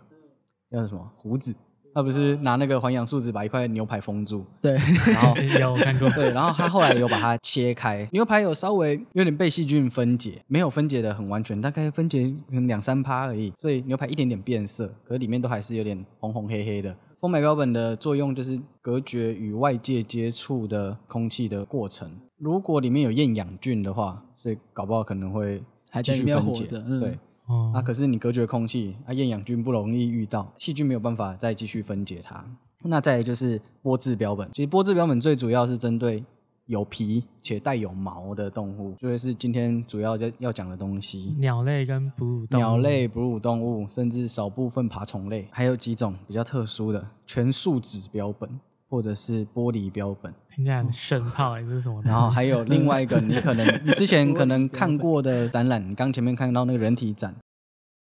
[0.72, 1.56] 叫什么胡子。
[1.98, 12.32] 他不是拿那个环氧树脂把一块牛排封住，对，然后 有看过，对，然后他后来有把它切开，牛排有稍微有点被细菌分解，没有分解的很完全，大概分解
[12.68, 16.96] 两三趴而已，所以牛排一点点变色，可是里面都还是有点红红黑黑的。
[17.20, 27.18] 封埋标本的作用就是隔绝与外界接触的空气的过程，如果里面有厌氧菌的话，所以搞不好可能会还继续分解，嗯、对。
[27.48, 32.46] 哦、啊，可是你隔绝空气，啊，厌氧菌不容易遇到，细菌没有办法再继续分解它。
[32.84, 36.24] 那再来就是玻质标本，其实玻质标本最主要是针对
[36.68, 41.34] 有皮且带有毛的动物，所以是今天主要要要讲的东西。
[41.40, 50.34] 鸟类跟哺乳动物，鸟类、哺乳动物，甚至少部分爬虫类，还有几种比较特殊的全树脂标本，或者是玻璃标本。
[50.54, 52.02] 听起来很炫炮，还是什么？
[52.06, 57.36] 然后还有另外一个，你可能 你之前可能看过的展览，你刚前面看到那个人体展，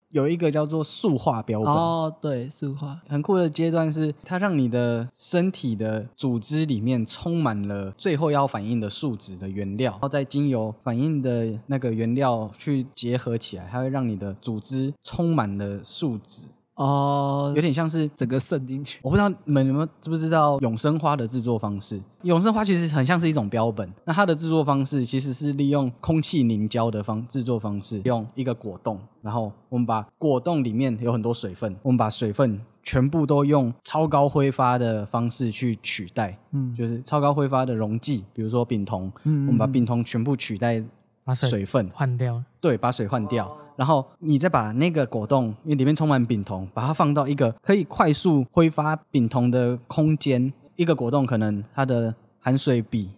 [0.10, 1.72] 有一个叫做塑化标本。
[1.72, 16.48] 哦，对，塑化很酷的阶段是，它让你的身体的组织里面充满了最后要反应的树脂的原料，然后再经由反应的那个原料去结合起来，它会让你的组织充满了树脂。
[16.80, 19.00] 哦，有点像是整个渗进去。
[19.04, 22.02] 我不知道你们有没有知不知道永生花的制作方式？
[22.24, 23.92] 永生花其实很像是一种标本。
[24.06, 36.40] 那它的制作方式其实是利用空气凝胶的方制作方式，用一个果冻，然后我们把果冻里面有很多水分，我们把水分全部都用超高挥发的方式去取代。
[36.52, 40.82] 嗯，就是超高挥发的溶剂，比如说丙酮，嗯，我们把丙酮全部取代，
[41.26, 42.42] 把水分换掉。
[42.62, 43.54] 对，把水换掉。
[43.80, 50.52] 然后你再把那个果冻，因为里面充满丙酮，把它放到一个可以快速挥发丙酮的空间。
[50.76, 53.10] 一个果冻可能它的含水比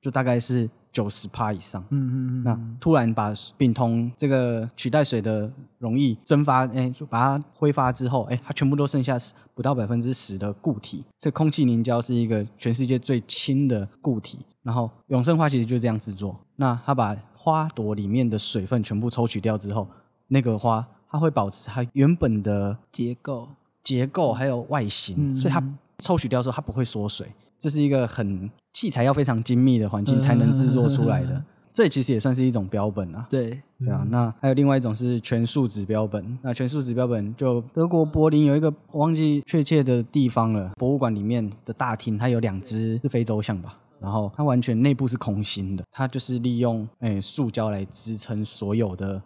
[0.00, 1.80] 就大概是九十帕以上。
[1.90, 2.42] 嗯嗯嗯。
[2.42, 9.16] 那突然把丙酮这个取代水的溶液蒸发，哎，就把它挥发之后，哎，它全部都剩下
[9.54, 11.04] 不到百分之十的固体。
[11.20, 14.40] 所以空气凝胶是一个全世界最轻的固体。
[14.64, 16.36] 然后永生花其实就这样制作。
[16.56, 19.86] 那它把花朵里面的水分全部抽取掉之后。
[20.28, 23.48] 那个花，它会保持它原本的结构、
[23.82, 25.62] 结构还有外形，嗯、所以它
[25.98, 27.26] 抽取掉之后，它不会缩水。
[27.58, 31.34] 这是一个很器材要非常精密的环境才能制作出来的。
[31.34, 33.26] 嗯、这其实也算是一种标本啊。
[33.28, 34.06] 对，对啊。
[34.10, 36.38] 那还有另外一种是全树脂标本。
[36.42, 43.76] 那全树脂标本就德国柏林有一个我忘记确切的地方了，博物馆里面的大厅，它有两只是非洲象吧？
[43.98, 49.20] 然后它完全内部是空心的，它就是利用诶塑胶来支撑所有的。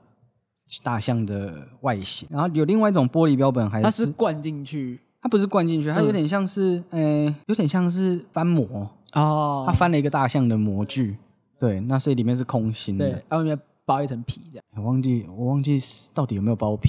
[0.82, 4.98] 大象的外形，然后有另外一种玻璃标本，还是它是灌进去？
[5.20, 9.64] 它不是灌进去，它有点像是，呃、嗯，有点像是翻模哦。
[9.66, 11.16] 它翻了一个大象的模具，
[11.58, 14.64] 对，那所以里面是空心的，对，外面包一层皮这样。
[14.76, 15.78] 我忘记，我忘记
[16.14, 16.88] 到底有没有包皮。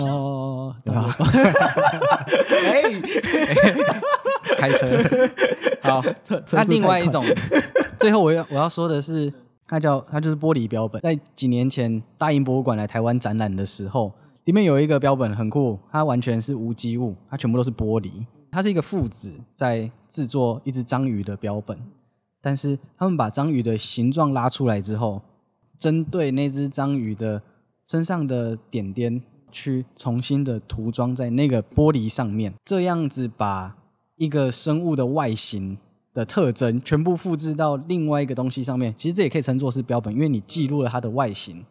[0.00, 1.16] 哦，对吧？
[2.72, 2.82] 哎，
[4.58, 4.86] 开车，
[5.82, 6.02] 好。
[6.52, 7.24] 那另外一种，
[7.98, 9.32] 最后我要我要说的是。
[9.66, 14.12] 它叫它就是玻璃标本，在几年前大英博物馆来台湾展览的时候，
[14.44, 18.26] 里面有一个标本很酷，它完全是无机物，它全部都是玻璃。
[18.50, 21.78] 它是一个父子在制作一只章鱼的标本，
[22.40, 25.22] 但是他们把章鱼的形状拉出来之后，
[25.78, 27.42] 针对那只章鱼的
[27.84, 33.76] 身上的点点去重新的涂装在那个玻璃上面，这样子把
[34.16, 35.78] 一个生物的外形。
[36.14, 41.66] 的特征全部复制到另外一个东西上面，其实这也可以称作是标本，因为你记录了它的外形，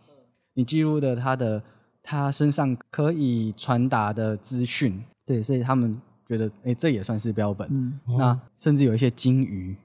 [0.54, 1.64] 你记录了它的
[2.04, 7.68] 它身上可以传达的资讯，对，所以他们觉得，哎，这也算是标本。
[7.72, 9.78] 嗯，那甚至有一些鲸鱼、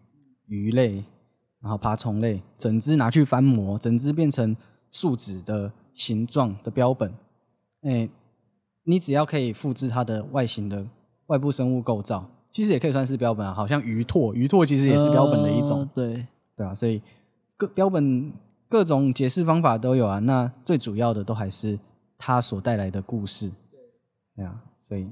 [0.47, 1.05] 鱼类，
[1.61, 4.57] 然后爬虫类，整只拿去翻模，整只变成
[4.90, 7.14] 树脂的形状的标本，
[7.83, 8.09] 哎，
[8.83, 10.85] 你只要可以复制它的外形的
[11.27, 12.29] 外部生物构造。
[12.50, 17.00] 其实也可以算是标本啊，好像鱼拓，鱼拓其实也是标本的一种，呃、对对啊，所以
[17.56, 18.32] 各标本
[18.68, 20.18] 各种解释方法都有啊。
[20.18, 21.78] 那最主要的都还是
[22.16, 23.50] 它所带来的故事。
[24.34, 25.06] 对啊，所以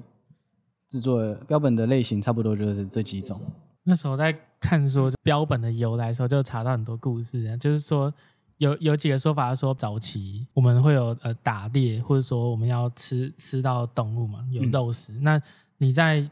[0.88, 3.40] 制作标本的类型差不多就是这几种。
[3.84, 8.12] 那时候在看说标本的由来的时候，就查到很多故事啊，就是说
[8.58, 15.12] 有有几个说法说，早期我们会有呃打猎，或者说我们要吃吃到动物嘛，有肉食。
[15.12, 15.42] 嗯、那
[15.78, 16.28] 你在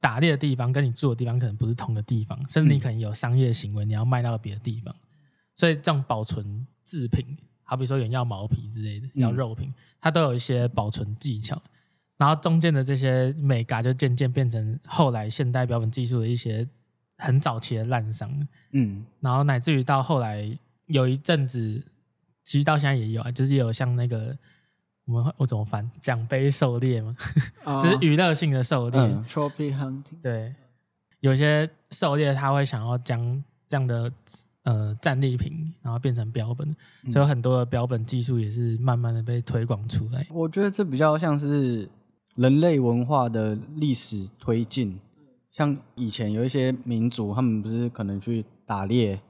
[0.00, 4.94] 打猎的地方跟你住的地方可能不是同个地方，甚至你可能有商业行为，你要卖到别的地方，
[5.54, 11.60] 所以这种保存制品，好比说有人要毛皮之类的，要肉品，它都有一些保存技巧。
[12.16, 16.66] 然后中间的这些美嘎就渐渐变成后来现代标本技术的一些
[17.18, 21.84] 很早期的滥觞，嗯，然后乃至于到后来有一阵子，
[22.42, 24.38] 其实到现在也有啊，就是有像那个。
[25.10, 25.90] 我们我怎么翻？
[26.00, 27.16] 奖杯狩猎吗？
[27.82, 30.04] 就是娱乐性的狩猎，trophy hunting。
[30.22, 30.54] 对，
[31.18, 34.12] 有些狩猎他会想要将这样的
[34.62, 36.68] 呃战利品，然后变成标本，
[37.04, 40.24] 嗯、所以很多的标本技术也是慢慢的被推广出来。
[40.30, 41.88] 我觉得这比较像是
[42.36, 45.00] 人类文化的历史推进，
[45.50, 49.20] 像以前有一些民族，他们不是可能去打猎，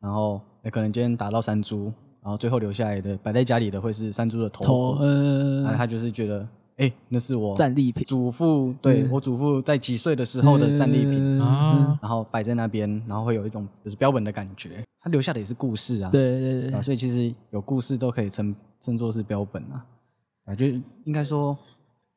[0.00, 1.92] 然后也可能今天打到山猪。
[2.26, 6.44] 然后最后留下来的摆在家里的会是山猪的头，头嗯，他就是觉得，
[6.76, 19.86] 哎，那是我战利品，祖父对、嗯、我祖父在几岁的时候的战利品啊，嗯、然后摆在那边，然后会有一种就是标本的感觉，他留下的也是故事啊，对对对，啊，所以其实有故事都可以称称作是标本啊，
[20.46, 20.66] 啊，就
[21.04, 21.56] 应该说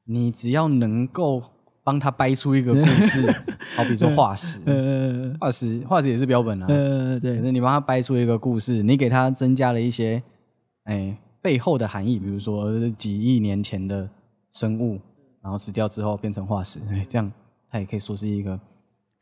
[0.06, 1.44] 你只要能够。
[1.90, 3.26] 帮他掰出一个故事，
[3.76, 4.60] 好比说化石，
[5.40, 6.68] 化石化石也是标本啊。
[6.68, 7.38] 对。
[7.38, 10.22] 可是你帮他掰出一个故事，你给他增加了一些，
[10.84, 14.08] 哎，背后的含义，比如说几亿年前的
[14.52, 15.00] 生物，
[15.42, 17.32] 然后死掉之后变成化石，哎，这样
[17.72, 18.60] 它也可以说是一个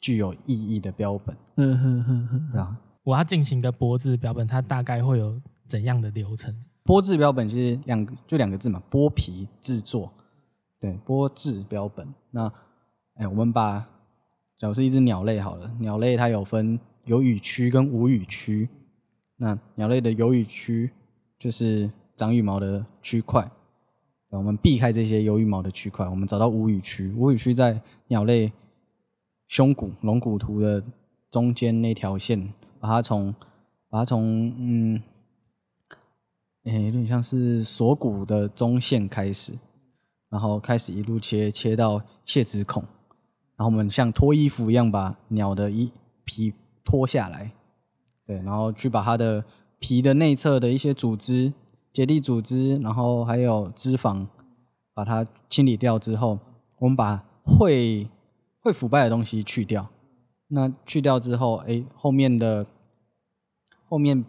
[0.02, 1.34] 具有意义的标本。
[1.56, 2.78] 嗯哼哼哼，对啊。
[3.06, 6.54] 我要进行的剥制标本，它大概会有怎样的流程？
[6.84, 10.12] 剥制标本其实两个就两个字嘛，剥皮制作。
[10.80, 12.08] 对，剥制标本。
[12.32, 12.52] 那，
[13.16, 13.80] 哎，我们把，
[14.58, 18.70] 假如是一只鸟类好了，鸟类它有分有羽区跟无羽区。
[19.38, 20.92] 那鸟类的有羽区
[21.40, 23.50] 就是长羽毛的区块。
[24.30, 27.12] 我们避开这些有羽毛的区块，我们找到无羽区。
[27.13, 28.52] 无羽区在鸟类
[29.48, 30.84] 胸骨龙骨图的
[31.32, 33.34] 中间那条线，把它从
[33.90, 35.02] 把它从嗯，
[36.66, 39.54] 哎，有点像是锁骨的中线开始。
[40.30, 42.84] 然后开始一路切，切到泄殖孔，
[43.56, 45.92] 然后我们像脱衣服一样把鸟的衣
[46.26, 47.52] 皮脱下来，
[48.26, 49.46] 对，然后去把它的
[49.80, 51.54] 皮的内侧的一些组织、
[51.94, 54.28] 结缔组织，然后还有脂肪，
[54.94, 56.40] 把它清理掉之后，
[56.80, 58.10] 我们把会
[58.60, 59.88] 会腐败的东西去掉。
[60.50, 62.66] 那去掉之后，哎，后面的
[63.88, 64.26] 后面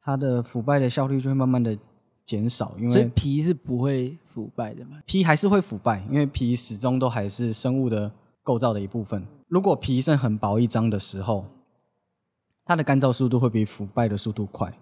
[0.00, 1.76] 它的腐败的效率就会慢慢的。
[2.26, 4.98] 减少，因为所以皮是不会腐败的嘛？
[5.04, 8.10] 皮还是会腐败，因为皮始终都还是生物的
[8.42, 9.26] 构造的一部分。
[9.48, 11.44] 如果皮剩很薄一张的时候，
[12.64, 14.72] 它的干燥速度会比腐败的速度快。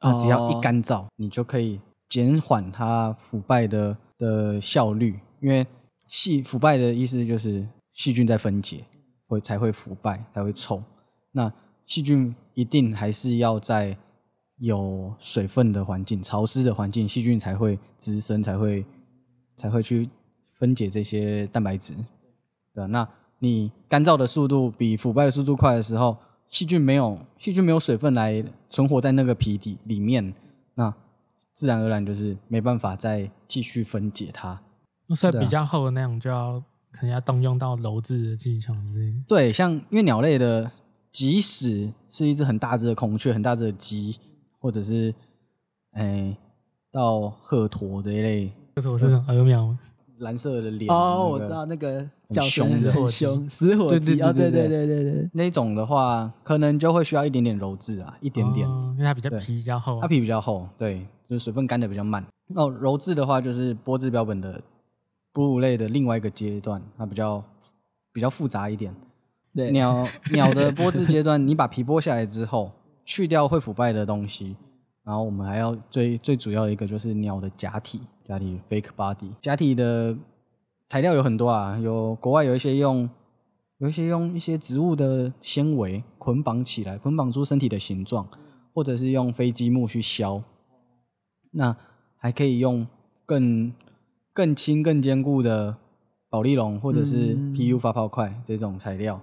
[0.00, 5.20] 那只要一干燥，你就可以减缓它腐败的的效率。
[5.40, 5.64] 因为
[6.08, 8.84] 细腐败的意思就是细菌在分解，
[9.28, 10.82] 会才会腐败，才会臭。
[11.30, 11.52] 那
[11.84, 13.96] 细菌一定还是要在。
[14.58, 18.84] 有水分的环境，潮湿的环境，细菌才会滋生，才会
[19.56, 20.08] 才会去
[20.58, 21.94] 分解这些蛋白质。
[22.74, 26.16] 对，那你干燥的速度比腐败的速度快的时候，
[26.46, 30.34] 细菌没有细菌没有水分来存活在那个皮底里面，
[30.74, 30.92] 那
[31.52, 34.60] 自然而然就是没办法再继续分解它。
[35.14, 39.14] 所以比较厚的那种就要可能要动用到鞣制的技巧之类。
[39.28, 40.70] 对，像因为鸟类的，
[41.12, 44.18] 即使是一只很大只的孔雀，很大只的鸡。
[44.58, 45.14] 或者是，
[45.92, 46.36] 哎、欸，
[46.90, 49.24] 到鹤鸵这一类，鹤鸵是什么？
[49.28, 49.76] 鹅苗，
[50.18, 50.90] 蓝色的脸。
[50.92, 54.16] 哦，我知道那个叫凶的，很凶，死火鸡。
[54.16, 55.30] 对对对对对对对。
[55.32, 62.24] 那种的话，可能就会需要一点点鞣制啊，一点点，哦、因为它比较皮比较厚，它皮比较厚，对，就是水分干的比较慢。
[62.54, 64.60] 哦，鞣制的话，就是剥制标本的
[65.32, 67.42] 哺乳类的另外一个阶段，它比较
[68.12, 68.94] 比较复杂一点。
[69.54, 72.72] 对，鸟 鸟的剥制阶段，你把皮剥下来之后。
[73.08, 74.54] 去掉会腐败的东西，
[75.02, 79.30] 然后我们还要最最主要的一个就是鸟的假体，假体 fake body。
[79.40, 80.14] 假体的
[80.88, 83.08] 材料有很多啊，有国外有一些用，
[83.78, 88.28] 有一些用一些植物的纤维捆绑起来，捆绑出身体的形状，
[88.74, 90.44] 或者是用飞机木去削。
[91.52, 91.74] 那
[92.18, 92.86] 还可以用
[93.24, 93.72] 更
[94.34, 95.78] 更轻、更坚固的
[96.28, 99.18] 保利龙或者是 PU 发泡块这种材料。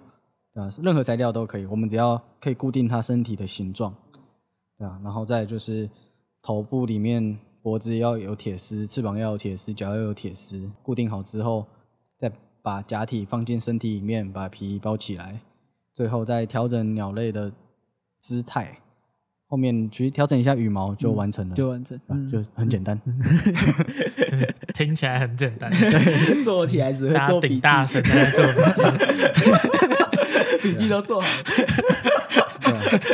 [0.55, 3.93] 啊，任何材料都可以，我们只要可以固定它身体的形状，
[4.77, 5.89] 对啊，然后再就是
[6.41, 11.67] 头部里面脖子要有铁丝，翅膀要有铁丝，脚要有铁丝，固定好之后，
[12.17, 12.31] 再
[12.61, 15.41] 把假体放进身体里面，把皮包起来，
[15.93, 17.51] 最后再调整鸟类的
[18.21, 18.79] 姿态，
[19.47, 22.99] 后面其实调整一下羽毛就完成了，嗯、就完成，嗯、就很简单
[24.73, 28.81] 听起来很简单， 对，做起来只会做笔记，大神在做笔记，
[30.61, 31.27] 笔记都做好。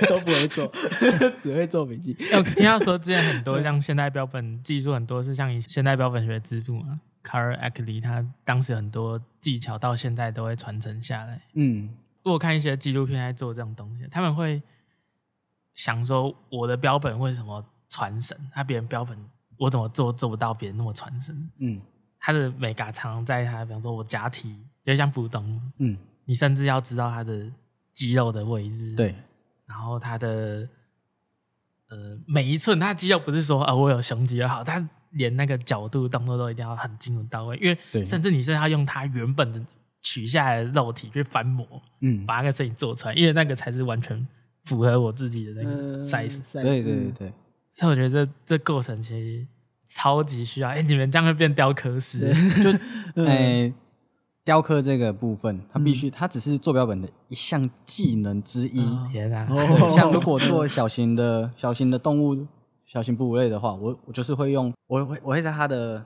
[0.08, 0.72] 都不会做，
[1.42, 2.16] 只会做笔记。
[2.34, 11.42] 我听到说，之前很多像现代标本技术很多是像以现代标本学之父嘛，Carl Ackley，他当时很多技巧到现在都会传承下来。
[11.54, 11.90] 嗯，
[12.24, 14.62] 如果看一些纪录片在做这种东西，他们会
[15.74, 18.38] 想说，我的标本为什么传神？
[18.54, 19.18] 他别人标本
[19.58, 21.36] 我怎么做做不到别人那么传神？
[21.60, 21.82] 嗯，
[22.20, 24.56] 他的美感常常在他，比方说我假体，
[24.86, 27.52] 就像普通，嗯，你甚至要知道他的
[27.92, 29.16] 肌肉的位置，对。
[29.66, 30.68] 然后他的
[31.90, 39.62] 呃每一寸，他肌肉不是说啊、哦、我有胸肌就好，他连那个角度动作都一定要很精准到位，因为甚至你是要用他原本的
[40.02, 41.66] 取下来的肉体去翻模，
[42.02, 44.28] 嗯，把那个摄影做出来，因为那个才是完全
[44.66, 46.42] 符合我自己的那个 size。
[46.52, 47.34] 对对对对，
[47.74, 49.48] 所以我觉得这这过程其实
[49.86, 50.68] 超级需要。
[50.68, 52.72] 哎，你们这样会变雕刻师，就
[53.24, 53.72] 哎。
[54.44, 58.84] 雕刻这个部分，它必须，它只是做标本的一项技能之一。
[59.12, 59.48] 天 哪！
[59.96, 62.48] 像如果做小型的小型的动物、
[62.86, 66.04] 小型哺乳类的话，我我就是会用，我会我会在它的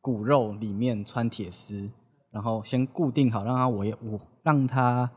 [0.00, 1.88] 骨肉里面穿铁丝，
[2.32, 5.08] 然后先固定好，让它我我让它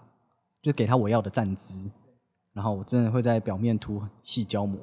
[0.61, 1.89] 就给它我要的站姿，
[2.53, 4.79] 然后我真的会在表面涂细胶膜，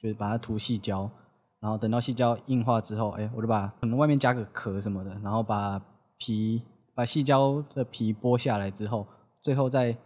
[0.00, 1.10] 就是把它涂细胶，
[1.58, 5.82] 然后等到细胶硬化之后，哎，我就把可能外面加个壳什么的，然后把
[6.16, 6.62] 皮。
[6.94, 9.06] 把细胶的皮剥下来之后，
[9.40, 9.96] 最后在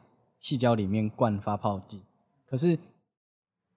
[0.41, 2.03] 细胶里面灌发泡剂。
[2.47, 2.79] 可是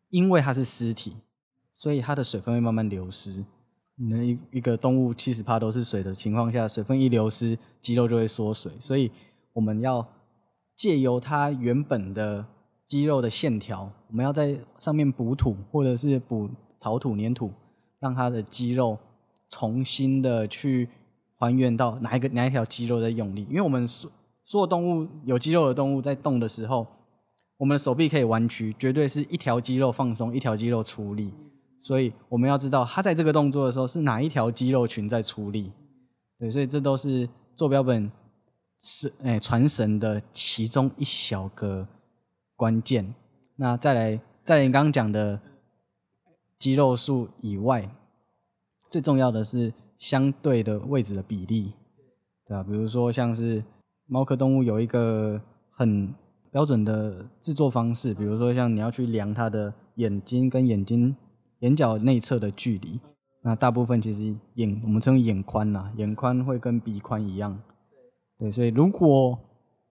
[0.09, 1.18] 因为它是尸体，
[1.74, 3.43] 所以它的水分会慢慢流失。
[3.95, 8.72] 那一一个动物七十趴都是水的情况下，水分一流失，肌肉就会缩水。
[8.80, 9.12] 所以
[9.53, 10.07] 我们要
[10.76, 12.45] 借由它原本的
[12.86, 16.49] 肌肉的线条，我们要在上面补土或者是补
[16.80, 17.51] 陶土、粘土，
[17.99, 18.97] 让它的肌肉
[19.49, 20.88] 重新的去。
[21.42, 23.48] 还原到哪一个哪一条肌肉在用力？
[23.50, 24.12] 因为我们所
[24.44, 26.86] 所有动物有肌肉的动物在动的时候，
[27.58, 31.34] 我们的手臂可以弯曲，绝对是一条肌肉放松，一条肌肉出力。
[31.80, 35.72] 所以我们要知道，它在这个动作的时候是哪一条肌肉群在出力。
[36.38, 38.12] 对，所以这都是做标本
[38.78, 41.88] 是哎传神的其中一小个
[42.56, 43.16] 关键。
[43.56, 45.39] 那再来，在你刚刚讲的
[46.60, 47.89] 肌肉数以外，
[48.92, 49.74] 最重要的是。
[50.02, 51.74] 相对的位置的比例，
[52.47, 52.64] 对吧？
[52.64, 53.64] 比如说像是
[54.08, 55.39] 猫科动物有一个
[55.70, 56.12] 很
[56.52, 61.16] 标准的制作方式，比如说像你要去量它的眼睛跟眼睛
[61.60, 62.99] 眼角内侧的距离，
[63.43, 67.62] 那大部分其实眼我们称为眼宽呐，眼宽会跟鼻宽一样，
[68.39, 69.38] 对，所以如果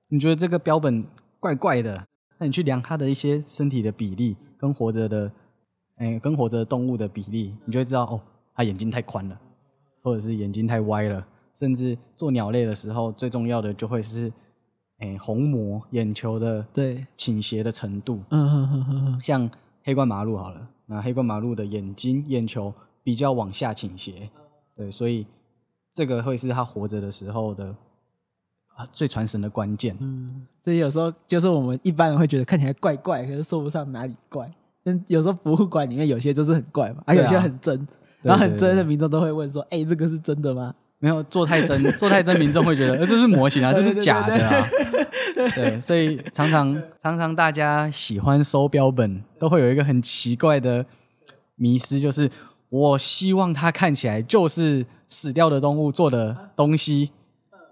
[0.08, 1.04] 你觉得这个标本
[1.38, 2.04] 怪怪的，
[2.38, 5.30] 那你去量它的一些身体的比例跟活着的，
[5.98, 8.20] 哎，跟活着动物的比例，你就会知道哦，
[8.56, 9.40] 它眼睛太宽了。
[10.02, 14.32] 或者是眼睛太歪了，甚至做鸟类的时候，最重要的就会是，
[14.98, 18.20] 诶，虹膜眼球的对倾斜的程度。
[18.30, 19.20] 嗯哼哼哼。
[19.20, 19.50] 像
[19.84, 22.72] 黑冠麻鹭好了，那黑冠麻鹭的眼睛眼球
[23.02, 24.30] 比较往下倾斜，
[24.76, 25.26] 对，所以
[25.92, 27.74] 这个会是它活着的时候的
[28.92, 29.96] 最传神的关键。
[30.00, 34.50] 嗯，所以有时候就是我们一般人会觉得看起来怪怪，可是说不上哪里怪。
[34.82, 37.86] 但有时候博物馆里面有些就是很怪嘛，啊，有些很真。
[38.22, 44.68] 然后很真的民众都会问说：“哎、欸，这个是真的吗？”没有做太真，做太真，民众会觉得：“呃，这是模型啊， 这是假的啊。”
[45.54, 50.84] 对，所以常常常常大家喜欢收标本，都会有一个很奇怪的
[51.56, 52.30] 迷思，就是
[52.68, 57.12] 我希望它看起来就是死掉的动物做的东西，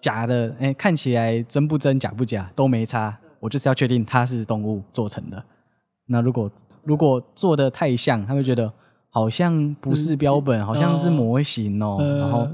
[0.00, 5.44] 假的，哎，看起来真不真，假不假都没差，我就是要确定它是动物做成的。
[6.06, 6.50] 那如果
[6.82, 8.72] 如果做的太像，他会觉得。
[9.10, 11.98] 好像不是标本，好像是模型哦。
[12.18, 12.48] 然后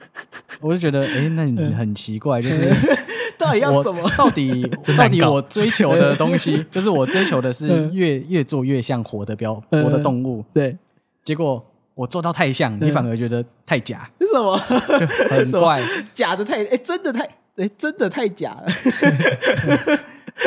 [0.60, 2.70] 我就觉得，哎，那你很奇怪，就是
[3.38, 4.08] 到底要什么？
[4.16, 4.62] 到底
[4.96, 10.44] 到底我追求的东西，就是我追求的是越越做越像活的标活的动物。
[10.52, 10.76] 对，
[11.24, 14.08] 结果我做到太像，你反而觉得太假。
[14.18, 14.56] 为什么？
[14.98, 15.82] 就很怪，
[16.12, 17.24] 假的太哎，真的太
[17.56, 18.66] 哎，真的太假了。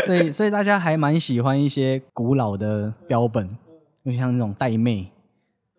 [0.06, 3.50] 所以，所以大家还蛮喜欢一些古老的标本，
[4.06, 5.08] 就像那种玳瑁。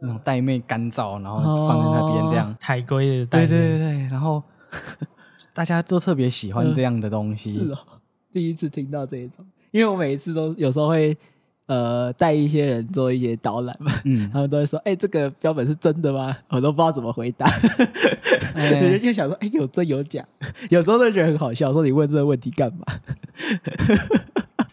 [0.00, 4.42] 那种带妹干燥，然后放在那边这样，海龟的对对对对，然后
[5.52, 7.54] 大家都特别喜欢这样的东西。
[7.58, 7.78] 是哦，
[8.32, 11.16] 第一次听到这一种，因为我每一次都有时候会
[11.66, 16.36] 呃带一些人做一些导览嘛，嗯， 他们都会说，哎、欸，这个标本是真的吗？
[16.48, 17.46] 我都不知道怎么回答，
[18.54, 20.24] 欸、就想说，哎、欸，有真有假，
[20.70, 22.84] 有时候都觉得很好笑，说你问这个问题干嘛？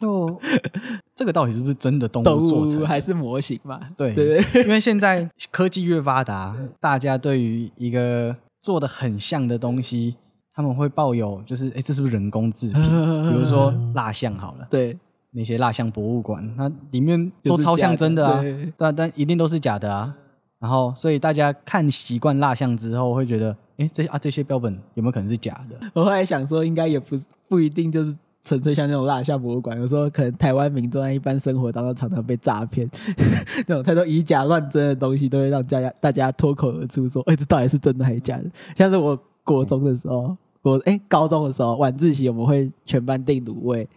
[0.05, 0.39] 就
[1.15, 3.79] 这个到底是不是真的动物做成，还是模型嘛？
[3.97, 10.15] 对对 对，因为现在科技越发达，大家对于一个做的很像的东西，
[10.53, 12.81] 他们会抱有就是，哎，这是不是人工制品？
[13.31, 14.95] 比如说蜡像好了，对，
[15.31, 20.15] 那些蜡像博物馆，它里面都超像真的啊，对，但但一定都是假的啊。
[20.59, 25.79] 然后，所以大家看习惯蜡像之后，会觉得，哎，这些啊这些标本有没有可能是假的？
[25.93, 28.15] 我后来想说，应该也不不一定就是。
[28.45, 32.87] 纯粹像那种蜡像博物馆，有时候可能台湾民众在一般生活当中常常被诈骗，
[33.65, 38.45] 那种太多以假乱真的东西，都会让大家大家脱口而出说：“哎、欸，这到底是真的还是假的？”
[38.77, 43.87] 像是我国中的时候，我哎、欸、高中的时候晚自习我们会全班订卤味，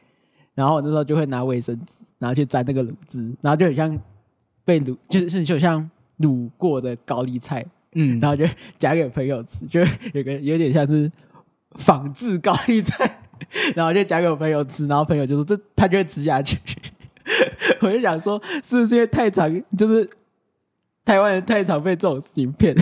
[0.54, 3.98] 然后我那时候就会拿卫生纸，然后去沾那个卤汁，然后就很像
[4.64, 5.90] 被卤，就是就像
[6.20, 8.46] 卤过的高丽菜，嗯，然后就
[8.78, 9.80] 夹给朋友吃，就
[10.14, 11.12] 有个有点像是
[11.72, 13.17] 仿制高丽菜。
[13.76, 16.58] 然后就讲给我朋友吃，然后朋友就说这他就会吃下去。
[17.82, 20.08] 我就想说，是不是因为太常，就是
[21.04, 22.74] 台湾人太常被这种事情骗，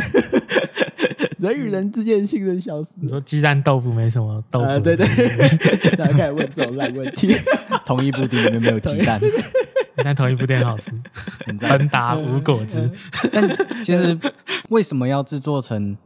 [1.39, 2.91] 人与人之间信任消失。
[3.01, 5.05] 你说鸡蛋豆腐没什么豆腐，啊、对对，
[5.99, 7.37] 然后开始问这种烂问题。
[7.85, 9.21] 同一布丁里面没有鸡蛋，
[9.97, 10.93] 但同一布丁好吃，
[11.59, 12.89] 芬达无果汁。
[13.33, 13.49] 但
[13.85, 14.17] 其实
[14.69, 15.97] 为什么要制作成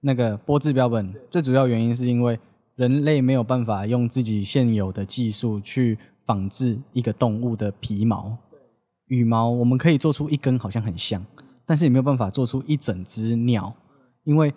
[0.00, 1.14] 那个玻质标本？
[1.30, 2.36] 最主要原因是因为。
[2.76, 5.96] 人类没有办法用自己现有的技术去
[6.26, 8.36] 仿制一个动物的皮毛、
[9.06, 11.24] 羽毛，我们可以做出一根好像很像，
[11.64, 13.72] 但是也没有办法做出一整只鸟，
[14.24, 14.52] 因为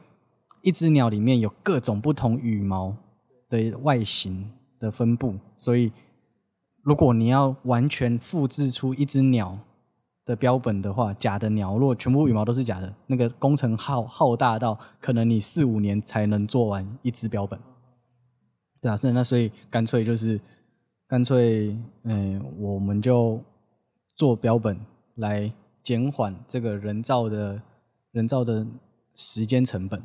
[0.63, 2.95] 一只鸟里面有各种不同羽毛
[3.49, 5.91] 的外形的分布，所以
[6.81, 9.59] 如果你要完全复制出一只鸟
[10.25, 17.59] 的标本的话，假的鸟如果全部羽毛都是假的，那个工程浩浩大到可能你四五年才能做完一只标本。
[18.81, 20.39] 对啊，所以那所以干脆就是
[21.07, 23.41] 干脆，嗯、欸，我们就
[24.15, 24.79] 做标本
[25.15, 25.51] 来
[25.81, 27.61] 减缓这个人造的
[28.11, 28.65] 人造的
[29.15, 30.01] 时间成本。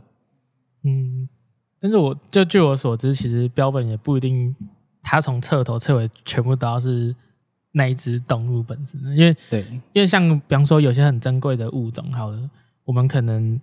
[0.84, 1.28] 嗯，
[1.80, 4.54] 但是我就据我所知，其实标本也不一定，
[5.02, 7.14] 它从彻头彻尾全部都要是
[7.72, 12.50] 那一只动物本身，因为对，因为像比方说有些很珍贵的物种，好了，
[12.84, 13.60] 我们可能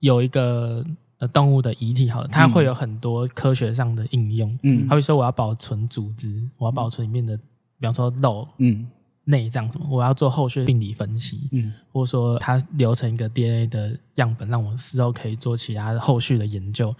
[0.00, 0.84] 有一个。
[1.20, 4.58] 呃，动物的遗体好了，它会有很多科学上的应用。
[4.62, 8.88] 嗯，好比说我要保存组织，我要保存里面的，比方说肉、嗯，
[9.24, 16.94] 内脏什么，我要做后续病理分析，嗯，或者说它留成一个 DNA 的样本，让我事后可以做其他的后续的研究。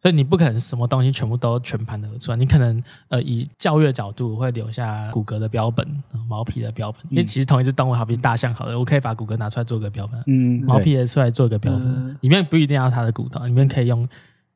[0.00, 5.84] 所以你不可能什么东西全部都全盘的出来，你可能呃以教育的角度会留下骨骼的标本、
[6.28, 14.08] 毛皮的标本，因为其实同一只动物，好比大象好了，我可以把骨骼拿出来做个标本，嗯，毛皮也出来做个标本，嗯、里面不一定要它的骨头，里面可以用，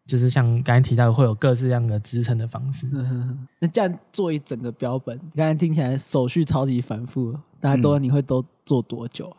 [0.06, 2.88] 就是像刚才提到的会有各式各样的支撑的方式。
[2.92, 9.36] 嗯、那这样做一整个标本，刚才听起来手续超级繁复，大家都你会都做多久啊？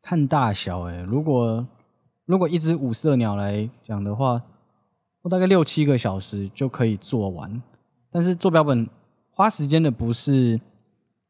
[0.00, 1.66] 看大小哎、欸，如果
[2.24, 4.40] 如果一只五色鸟来讲的话。
[5.22, 7.62] 我大概六七个小时就可以做完，
[8.10, 8.88] 但是做标本
[9.30, 10.60] 花时间的不是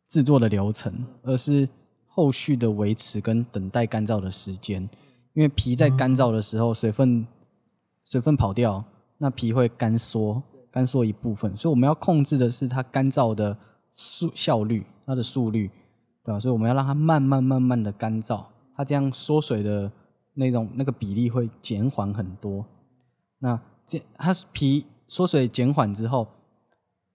[0.08, 1.68] 制作的流程，而是
[2.06, 4.88] 后续的维持跟等待干燥的时间。
[5.34, 7.26] 因为皮在干燥的时候，水分
[8.04, 8.84] 水分跑掉，
[9.18, 13.56] 那皮会干缩，干缩一部分，所以我们要控制的是它干燥的
[13.92, 15.70] 速效率，它的速率，
[16.24, 16.38] 对吧？
[16.38, 18.44] 所以我们要让它慢慢慢慢的干燥，
[18.76, 19.90] 它这样缩水的
[20.34, 22.64] 那种那个比例会减缓很多。
[23.38, 23.58] 那
[24.16, 26.26] 它皮缩水减缓之后，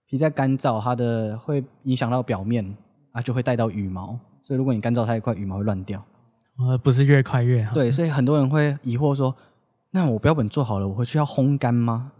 [0.06, 2.76] 皮在干燥，它的会影响到表面
[3.12, 4.18] 啊，就会带到羽毛。
[4.42, 6.02] 所以如果你干燥太快，羽毛会乱掉。
[6.58, 7.74] 呃，不是越快越好。
[7.74, 9.34] 对，所以很多人会疑惑说
[9.92, 12.12] ：“那我标本做好了，我回去要烘干吗？”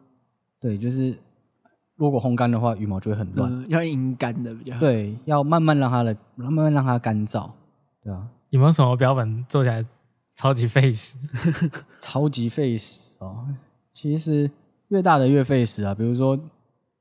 [0.61, 1.19] 对，就是
[1.97, 3.51] 如果烘干的话，羽毛就会很乱。
[3.51, 4.81] 嗯，要阴干的比较好。
[4.81, 7.51] 对，要慢慢让它的慢慢让它干燥，
[8.03, 8.29] 对啊？
[8.51, 9.85] 有没有什么标本做起来
[10.35, 11.17] 超级费时？
[11.99, 13.47] 超级费时哦。
[14.01, 14.49] 其实
[14.91, 16.39] 越大的越费时啊，比如说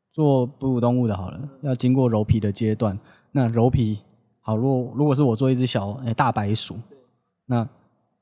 [0.09, 2.97] 做哺乳动物的，好了，要经过揉皮的阶段。
[3.31, 3.99] 那揉皮
[4.41, 6.75] 好，如果如果是我做一只小诶大白鼠，
[7.45, 7.69] 那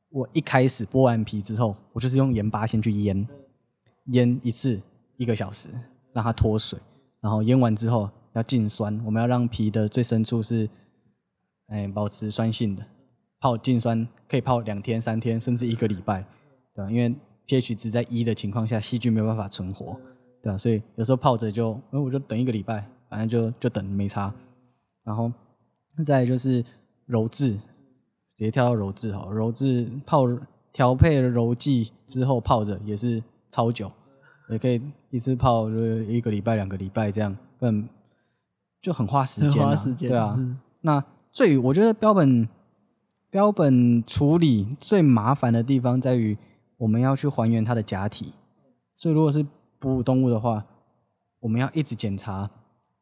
[0.09, 3.25] 我一开始剥完皮之后，我就是用盐巴先去腌，
[4.07, 4.81] 腌一次
[5.15, 5.69] 一个小时，
[6.11, 6.77] 让它脱水，
[7.21, 10.69] 然后腌完之后要浸酸，我们要让皮的最深处是
[11.69, 12.85] 诶保持酸性的，
[13.39, 16.25] 泡浸酸可以泡两天、三天，甚至一个礼拜，
[16.75, 16.91] 对吧？
[16.91, 17.15] 因为
[17.47, 19.95] pH 值在一的情况下，细菌没有办法存活，
[20.41, 20.57] 对吧？
[20.57, 24.33] 所以有时候泡着就，那我就等一个礼拜，反正就就等没差。
[25.03, 25.31] 然后
[26.03, 26.63] 再就是
[27.05, 27.59] 揉制，直
[28.37, 30.25] 接跳到揉制好，揉制泡
[30.73, 33.91] 调配了揉剂之后泡着也是超久，
[34.49, 34.81] 也可以
[35.11, 37.87] 一次泡就一个礼拜、两个礼拜这样，更
[38.81, 40.35] 就很花时间、啊，花时间对啊。
[40.37, 42.49] 嗯、那最我觉得标本
[43.29, 46.37] 标本处理最麻烦的地方在于
[46.77, 48.33] 我们要去还原它的假体，
[48.95, 49.45] 所以如果是
[49.79, 50.65] 哺乳动物的话，
[51.39, 52.49] 我们要一直检查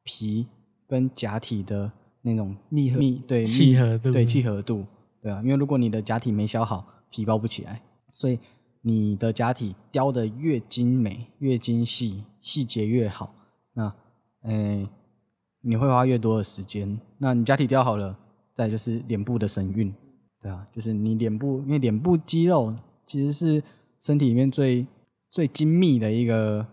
[0.04, 0.48] 皮
[0.88, 4.86] 跟假体的那种密合密对契合度对契合度
[5.22, 8.38] 对啊，因为如果你的假体没削好，皮包不起来，所以
[8.82, 13.34] 你的假体雕的越精美、越精细、细节越好，
[13.74, 13.94] 那
[14.42, 14.88] 诶
[15.62, 17.00] 你会花越多的时间。
[17.18, 18.20] 那你假体雕好了，
[18.54, 19.94] 再就是脸部的神韵，
[20.42, 23.62] 对啊，就是你脸部，因为脸部肌肉其实是
[24.00, 24.86] 身体里面最
[25.30, 26.66] 最精密的一个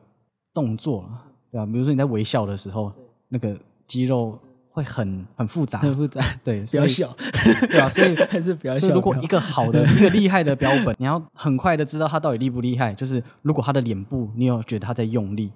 [0.52, 1.24] 动作了。
[1.50, 2.92] 对啊，比如说你在微笑的时候，
[3.28, 4.38] 那个肌肉
[4.70, 6.20] 会很很复杂，很复杂。
[6.44, 7.14] 对， 不要笑。
[7.68, 8.80] 对啊，所以 还是不要笑。
[8.80, 12.94] 所以如果一个好的、一个厉害的标本，你要很快的知道他到底厉不厉害。
[12.94, 15.50] 就是如果他的脸部你有觉得他在用力，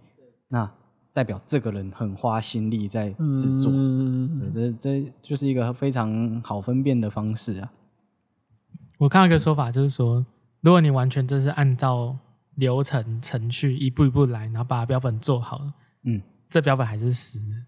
[0.48, 0.68] 那
[1.12, 3.70] 代表这个人很花心力在制作。
[3.72, 7.70] 嗯，对，这这就是一个非常好分辨的方式啊。
[8.98, 10.26] 我看到一个说法，就是说，
[10.64, 12.16] 如果你完全就是按照
[12.54, 15.74] 流程程序一步一步来，然后把标本做好了。
[16.04, 17.66] 嗯，这标本还是死的。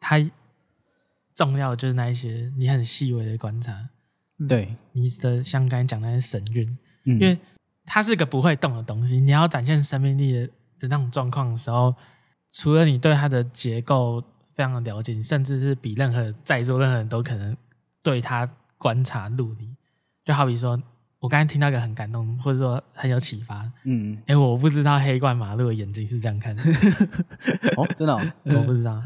[0.00, 0.16] 它
[1.32, 3.88] 重要的就是那一些你很细微的观察，
[4.48, 7.38] 对你的像刚才讲那些神韵，嗯、因为
[7.84, 10.46] 它是个不会动的东西，你要展现生命力的
[10.80, 11.94] 的那种状况的时候，
[12.50, 14.20] 除了你对它的结构
[14.56, 17.56] 非常的了解，你甚至是比任何在座任何人都可能
[18.02, 18.44] 对它
[18.76, 19.76] 观察入理，
[20.24, 20.82] 就好比说。
[21.24, 23.64] 我刚才听到一个很感动，或者说很有启发。
[23.84, 26.62] 嗯，哎、欸，我不知道黑冠马路的眼睛是这样看的。
[27.78, 29.02] 哦，真的、哦，我不知道。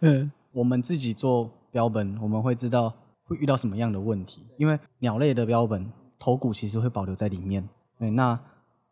[0.00, 4.44] 嗯，我们自己做标本，我们会知道会遇到什么样的问题。
[4.58, 5.88] 因为鸟类的标本
[6.18, 7.68] 头骨其实会保留在里面。
[7.96, 8.36] 对，那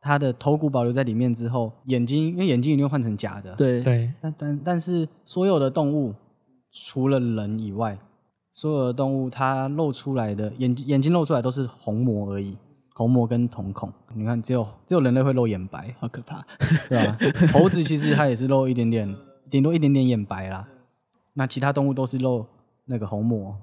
[0.00, 3.56] 它的头骨保留在里面之后，眼睛因为眼睛一定会换成假的。
[3.56, 4.14] 对对。
[4.20, 6.14] 但但但是所有的动物
[6.70, 7.98] 除了人以外。
[8.58, 12.58] 所有的动物，它露出来的眼眼睛露出来都是虹膜而已，
[12.92, 13.88] 虹膜跟瞳孔。
[14.16, 16.44] 你看，只有只有人类会露眼白，好可怕，
[16.88, 17.16] 对吧？
[17.54, 19.14] 猴子其实它也是露一点点，
[19.48, 20.66] 顶多一点点眼白啦。
[21.34, 22.46] 那其他动物都是露
[22.86, 23.56] 那个虹膜。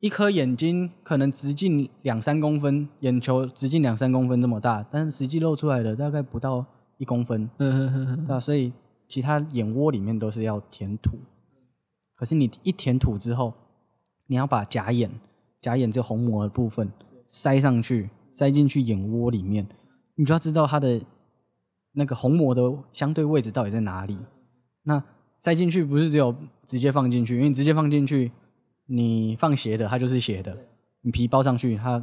[0.00, 6.66] 一颗眼睛可能直径两三公分，眼球直径两三公分这么大，但是实际露出来的大概不到
[6.98, 7.48] 一公分。
[7.56, 8.70] 嗯对，所以
[9.08, 11.12] 其他眼窝里面都是要填土。
[12.14, 13.54] 可是你一填土之后，
[14.32, 15.10] 你要把假眼、
[15.60, 16.90] 假眼这虹膜的部分
[17.26, 19.68] 塞上去，塞进去眼窝里面，
[20.14, 20.98] 你就要知道它的
[21.92, 22.62] 那个虹膜的
[22.94, 24.16] 相对位置到底在哪里。
[24.84, 25.04] 那
[25.38, 26.34] 塞进去不是只有
[26.66, 28.32] 直接放进去，因为你直接放进去，
[28.86, 30.56] 你放斜的，它就是斜的；
[31.02, 32.02] 你皮包上去，它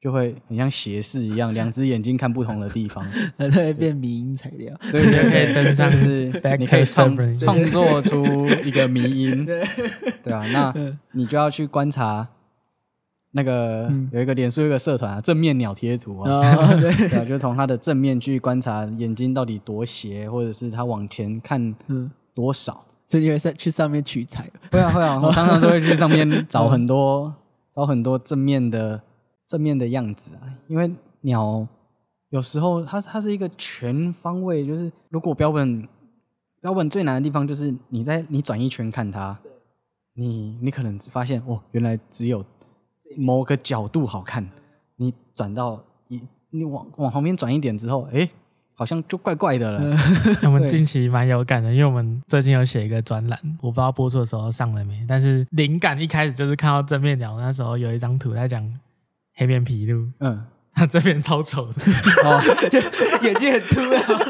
[0.00, 4.74] 就会很像斜视一样，两只眼睛看不同的地方， 它会变迷音材料。
[4.90, 9.44] 对对对，登上就是你可以创创作出一个迷音。
[9.44, 10.74] 对啊，那
[11.12, 12.26] 你就要去观察
[13.32, 16.40] 那个有一个脸书有一个社团啊，正面鸟贴图啊，
[16.80, 21.74] 对啊，就从它的正面去观察眼睛到底多斜，或者是它往前看
[22.34, 24.50] 多少，所以你会在去上面取材。
[24.72, 27.34] 会啊会啊，我常常都会去上面找很多
[27.70, 29.02] 找很多正面的。
[29.50, 30.88] 正面的样子啊，因为
[31.22, 31.66] 鸟
[32.28, 35.88] 有时候它它是一个全方位，就是如果标本
[36.60, 39.36] 标本最难的地方就是你在你转一圈看它，
[40.14, 42.44] 你你可能只发现哦，原来只有
[43.16, 44.48] 某个角度好看，
[44.94, 46.20] 你转到一
[46.50, 48.30] 你往往旁边转一点之后，哎，
[48.76, 49.98] 好像就怪怪的了。
[50.46, 58.72] 我们近期蛮有感的，因为我们最近有写一个专栏，我不知道播出的时候上了没，但是灵感一开始就是看到正面鸟，那时候有一张图在讲。
[59.40, 61.80] 黑面琵鹭，嗯，他 这边超丑的，
[62.24, 62.38] 哦，
[62.70, 62.78] 就
[63.26, 64.20] 眼睛很突啊，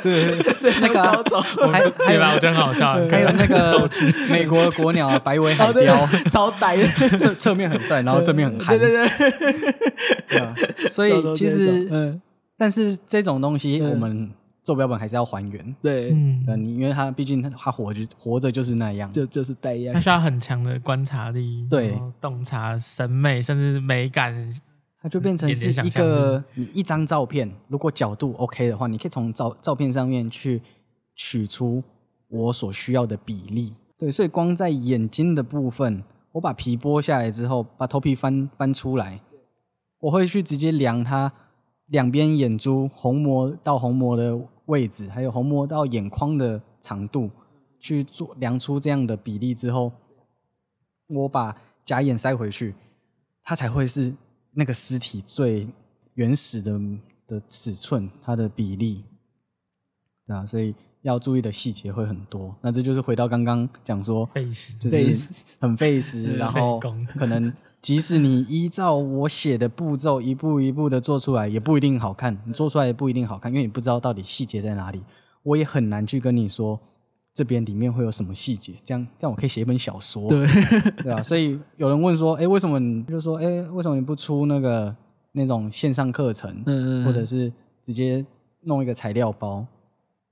[0.00, 0.38] 对，
[0.80, 1.40] 那个超丑，
[1.72, 3.90] 还还有吧，我觉得很好笑，还有那个
[4.30, 6.84] 美国的国鸟白尾海雕，超呆的，
[7.18, 9.08] 侧侧面很帅，然后正面很憨，对对
[10.28, 12.22] 对，所以其实，嗯，
[12.56, 14.30] 但是这种东西我们
[14.70, 24.32] 做标本还是要还原，对，嗯，你因为他毕竟他活就活着就是那样，就就是带样，他需要很强的观察力，对，洞察审美甚至美感，
[25.02, 30.62] 它就变成是一个你一张照片，如果角度 OK 的话，你可以从照照片上面去
[31.16, 31.82] 取出
[32.28, 39.20] 我所需要的比例，对，所以光在眼睛的部分，我把皮剥下来之后，把头皮翻翻出来，
[39.98, 41.32] 我会去直接量它。
[41.90, 44.38] 两边眼珠虹膜到虹膜的
[44.70, 47.28] 位置，还有虹膜到眼眶的长度，
[47.78, 49.92] 去做量出这样的比例之后，
[51.08, 51.54] 我把
[51.84, 52.74] 假眼塞回去，
[53.42, 54.14] 它才会是
[54.52, 55.68] 那个尸体最
[56.14, 56.80] 原始的
[57.26, 59.04] 的尺寸，它的比例，
[60.26, 62.54] 对啊，所以要注意的细节会很多。
[62.60, 64.28] 那这就是回到刚刚讲说，
[64.78, 66.80] 就是很费时， 然后
[67.16, 67.52] 可能
[67.82, 72.38] 即使你依照我写的步骤一步一步的做出来，也不一定好看。
[72.44, 75.02] 你做出来也不一定好看，因为你不知道到底细节在哪里。
[75.42, 76.80] 我也很难去跟你说。
[77.32, 78.74] 这边里面会有什么细节？
[78.84, 80.48] 这样这样我可以写一本小说，对
[80.96, 81.22] 对啊。
[81.22, 84.94] 所以有人问说，哎，为什么你就说，哎，为什么你不出那个
[85.32, 87.50] 那种线上课程，嗯嗯，或者是
[87.84, 88.26] 直接
[88.62, 89.64] 弄一个材料包，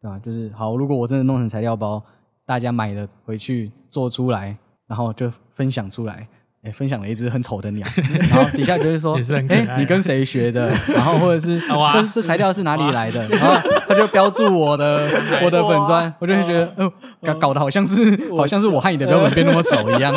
[0.02, 0.18] 对吧？
[0.18, 2.02] 就是好，如果我真的弄成材料包，
[2.44, 6.28] 大家买了回去做出来，然后就分享出来。
[6.68, 7.86] 哎，分享了一只很丑的鸟，
[8.30, 10.68] 然后底下就是说，哎，你跟谁学的？
[10.88, 11.58] 然后或者是
[11.92, 13.20] 这这材料是哪里来的？
[13.28, 13.54] 然后
[13.88, 15.08] 他就标注我的
[15.42, 16.92] 我的粉砖，我就会觉得，哦，
[17.22, 20.14] 搞搞得好像是好像是我害你的标本变那么丑一样。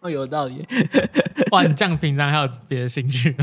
[0.00, 0.66] 哦，有道理。
[1.50, 3.36] 哇，你这样平常还有别的兴趣？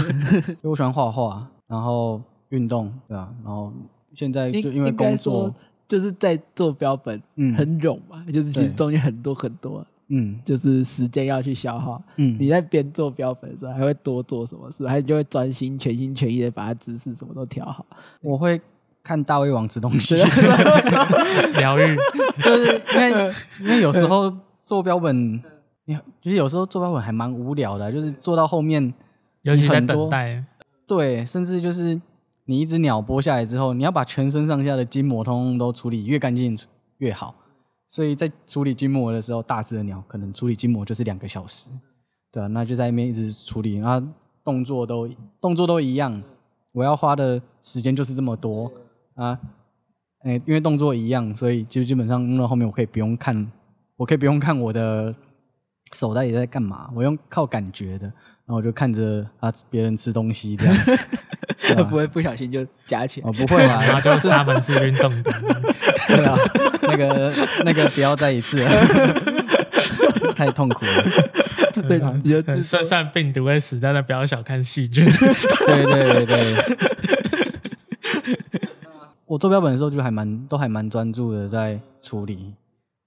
[0.64, 2.20] 我喜欢画画，然后
[2.50, 3.30] 运动，对吧？
[3.44, 3.72] 然后
[4.16, 5.54] 现在就因为工作，
[5.88, 9.86] 就是在做标本，嗯，很冗嘛，就是其实中间很多很多。
[10.10, 12.02] 嗯，就是时间要去消耗。
[12.16, 14.88] 嗯，你在边做标本的时候，还会多做什么事？
[14.88, 17.86] 还就会专心、全心全意的把它姿势什么都调好。
[18.22, 18.60] 我会
[19.04, 20.16] 看大胃王吃东西，
[21.60, 21.98] 疗愈。
[22.42, 25.42] 就是因为因为有时候做标本，
[25.86, 28.94] 你就是有时候做标本还蛮无聊的，就是做到后面，
[29.42, 30.44] 尤其在等待。
[30.86, 32.00] 对，甚至就是
[32.46, 36.58] 你一只鸟剥下来之后，你要把全身上下的筋膜通通都处理越干净
[37.00, 37.36] 越好。
[37.88, 41.70] 所以在处理筋膜的时候，大只的鸟可能处理筋膜就是两个小时，
[42.32, 44.06] 对啊，那就在那边一直处理，然后
[44.44, 45.10] 动作都
[45.40, 46.22] 动作都一样，
[46.74, 48.72] 我要花的时间就是这么多
[49.16, 49.40] 啊，
[50.20, 53.52] 哎，因为动作一样，所以就基本上弄到后面我可以不用看，
[53.96, 55.16] 我可以不用看我的
[55.94, 58.12] 手到底在干嘛，我用靠感觉的，
[58.48, 60.76] 然后我就看着啊别人吃东西这样。
[61.76, 63.30] 会不会不小心就夹起来？
[63.30, 65.30] 哦，不会啊， 然后就沙门氏菌中毒。
[66.08, 66.36] 对啊，
[66.84, 67.34] 那个
[67.66, 68.70] 那个不要再一次了，
[70.34, 71.04] 太痛苦了。
[71.90, 72.00] 对，
[72.64, 75.04] 算算病毒会死，但是不要小看细菌。
[75.06, 76.56] 对对对对。
[79.26, 82.54] 我做标本的时候就还蛮都还蛮专注的在处理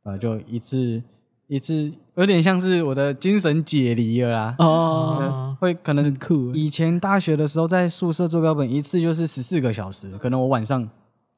[0.04, 1.02] 啊，就一次。
[1.50, 4.54] 一次有点像是我的精神解离了啦。
[4.60, 6.54] 哦，会可能酷。
[6.54, 10.88] 以前大学的时候在宿舍做标本，一次就是十四个小时，可能我晚上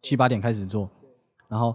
[0.02, 0.86] 七八点开始做，
[1.48, 1.74] 然后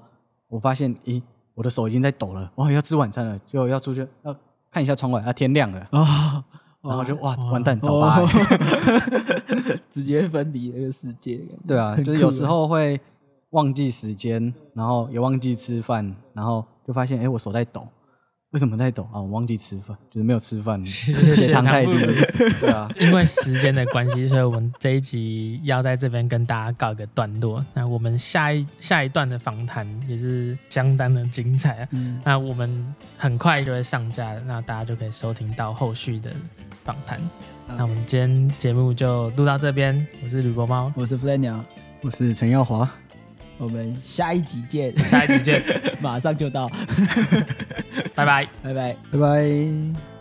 [0.50, 1.20] 我发现，咦，
[1.56, 4.36] 我的手已经在抖了，哇，要吃晚餐了，就要出去要
[4.70, 6.44] 看一下窗外，啊，天亮了，哦，
[6.84, 8.22] 然后就哇，完蛋，走吧，
[9.92, 11.42] 直接分离那个世界。
[11.68, 13.02] 对啊，就是有时候会
[13.50, 17.88] 忘记时间，然后也忘记吃饭，然后就发现，哎，我手在抖。
[18.52, 19.20] 为什么在抖啊？
[19.20, 21.92] 我忘记吃饭，就是没有吃饭， 血糖太低。
[22.62, 27.64] 对啊， 因为时间的关系，所以我们这一集要在这边跟大家告一个段落。
[27.74, 31.86] 那我们下一下一段的访谈也是相当的精彩。
[31.92, 36.32] 嗯，那我们很快就会上架，那大家就可以收听到后续的
[36.86, 37.20] 访谈。
[37.68, 40.08] 嗯、那我们今天节目就录到这边。
[40.24, 41.62] 我是吕伯猫，我是鸟，
[42.02, 42.90] 我是陈耀华。
[43.58, 45.62] 我们下一集见，下一集见，
[46.00, 46.72] 马上就到。
[48.18, 50.17] 拜拜，拜拜，拜拜。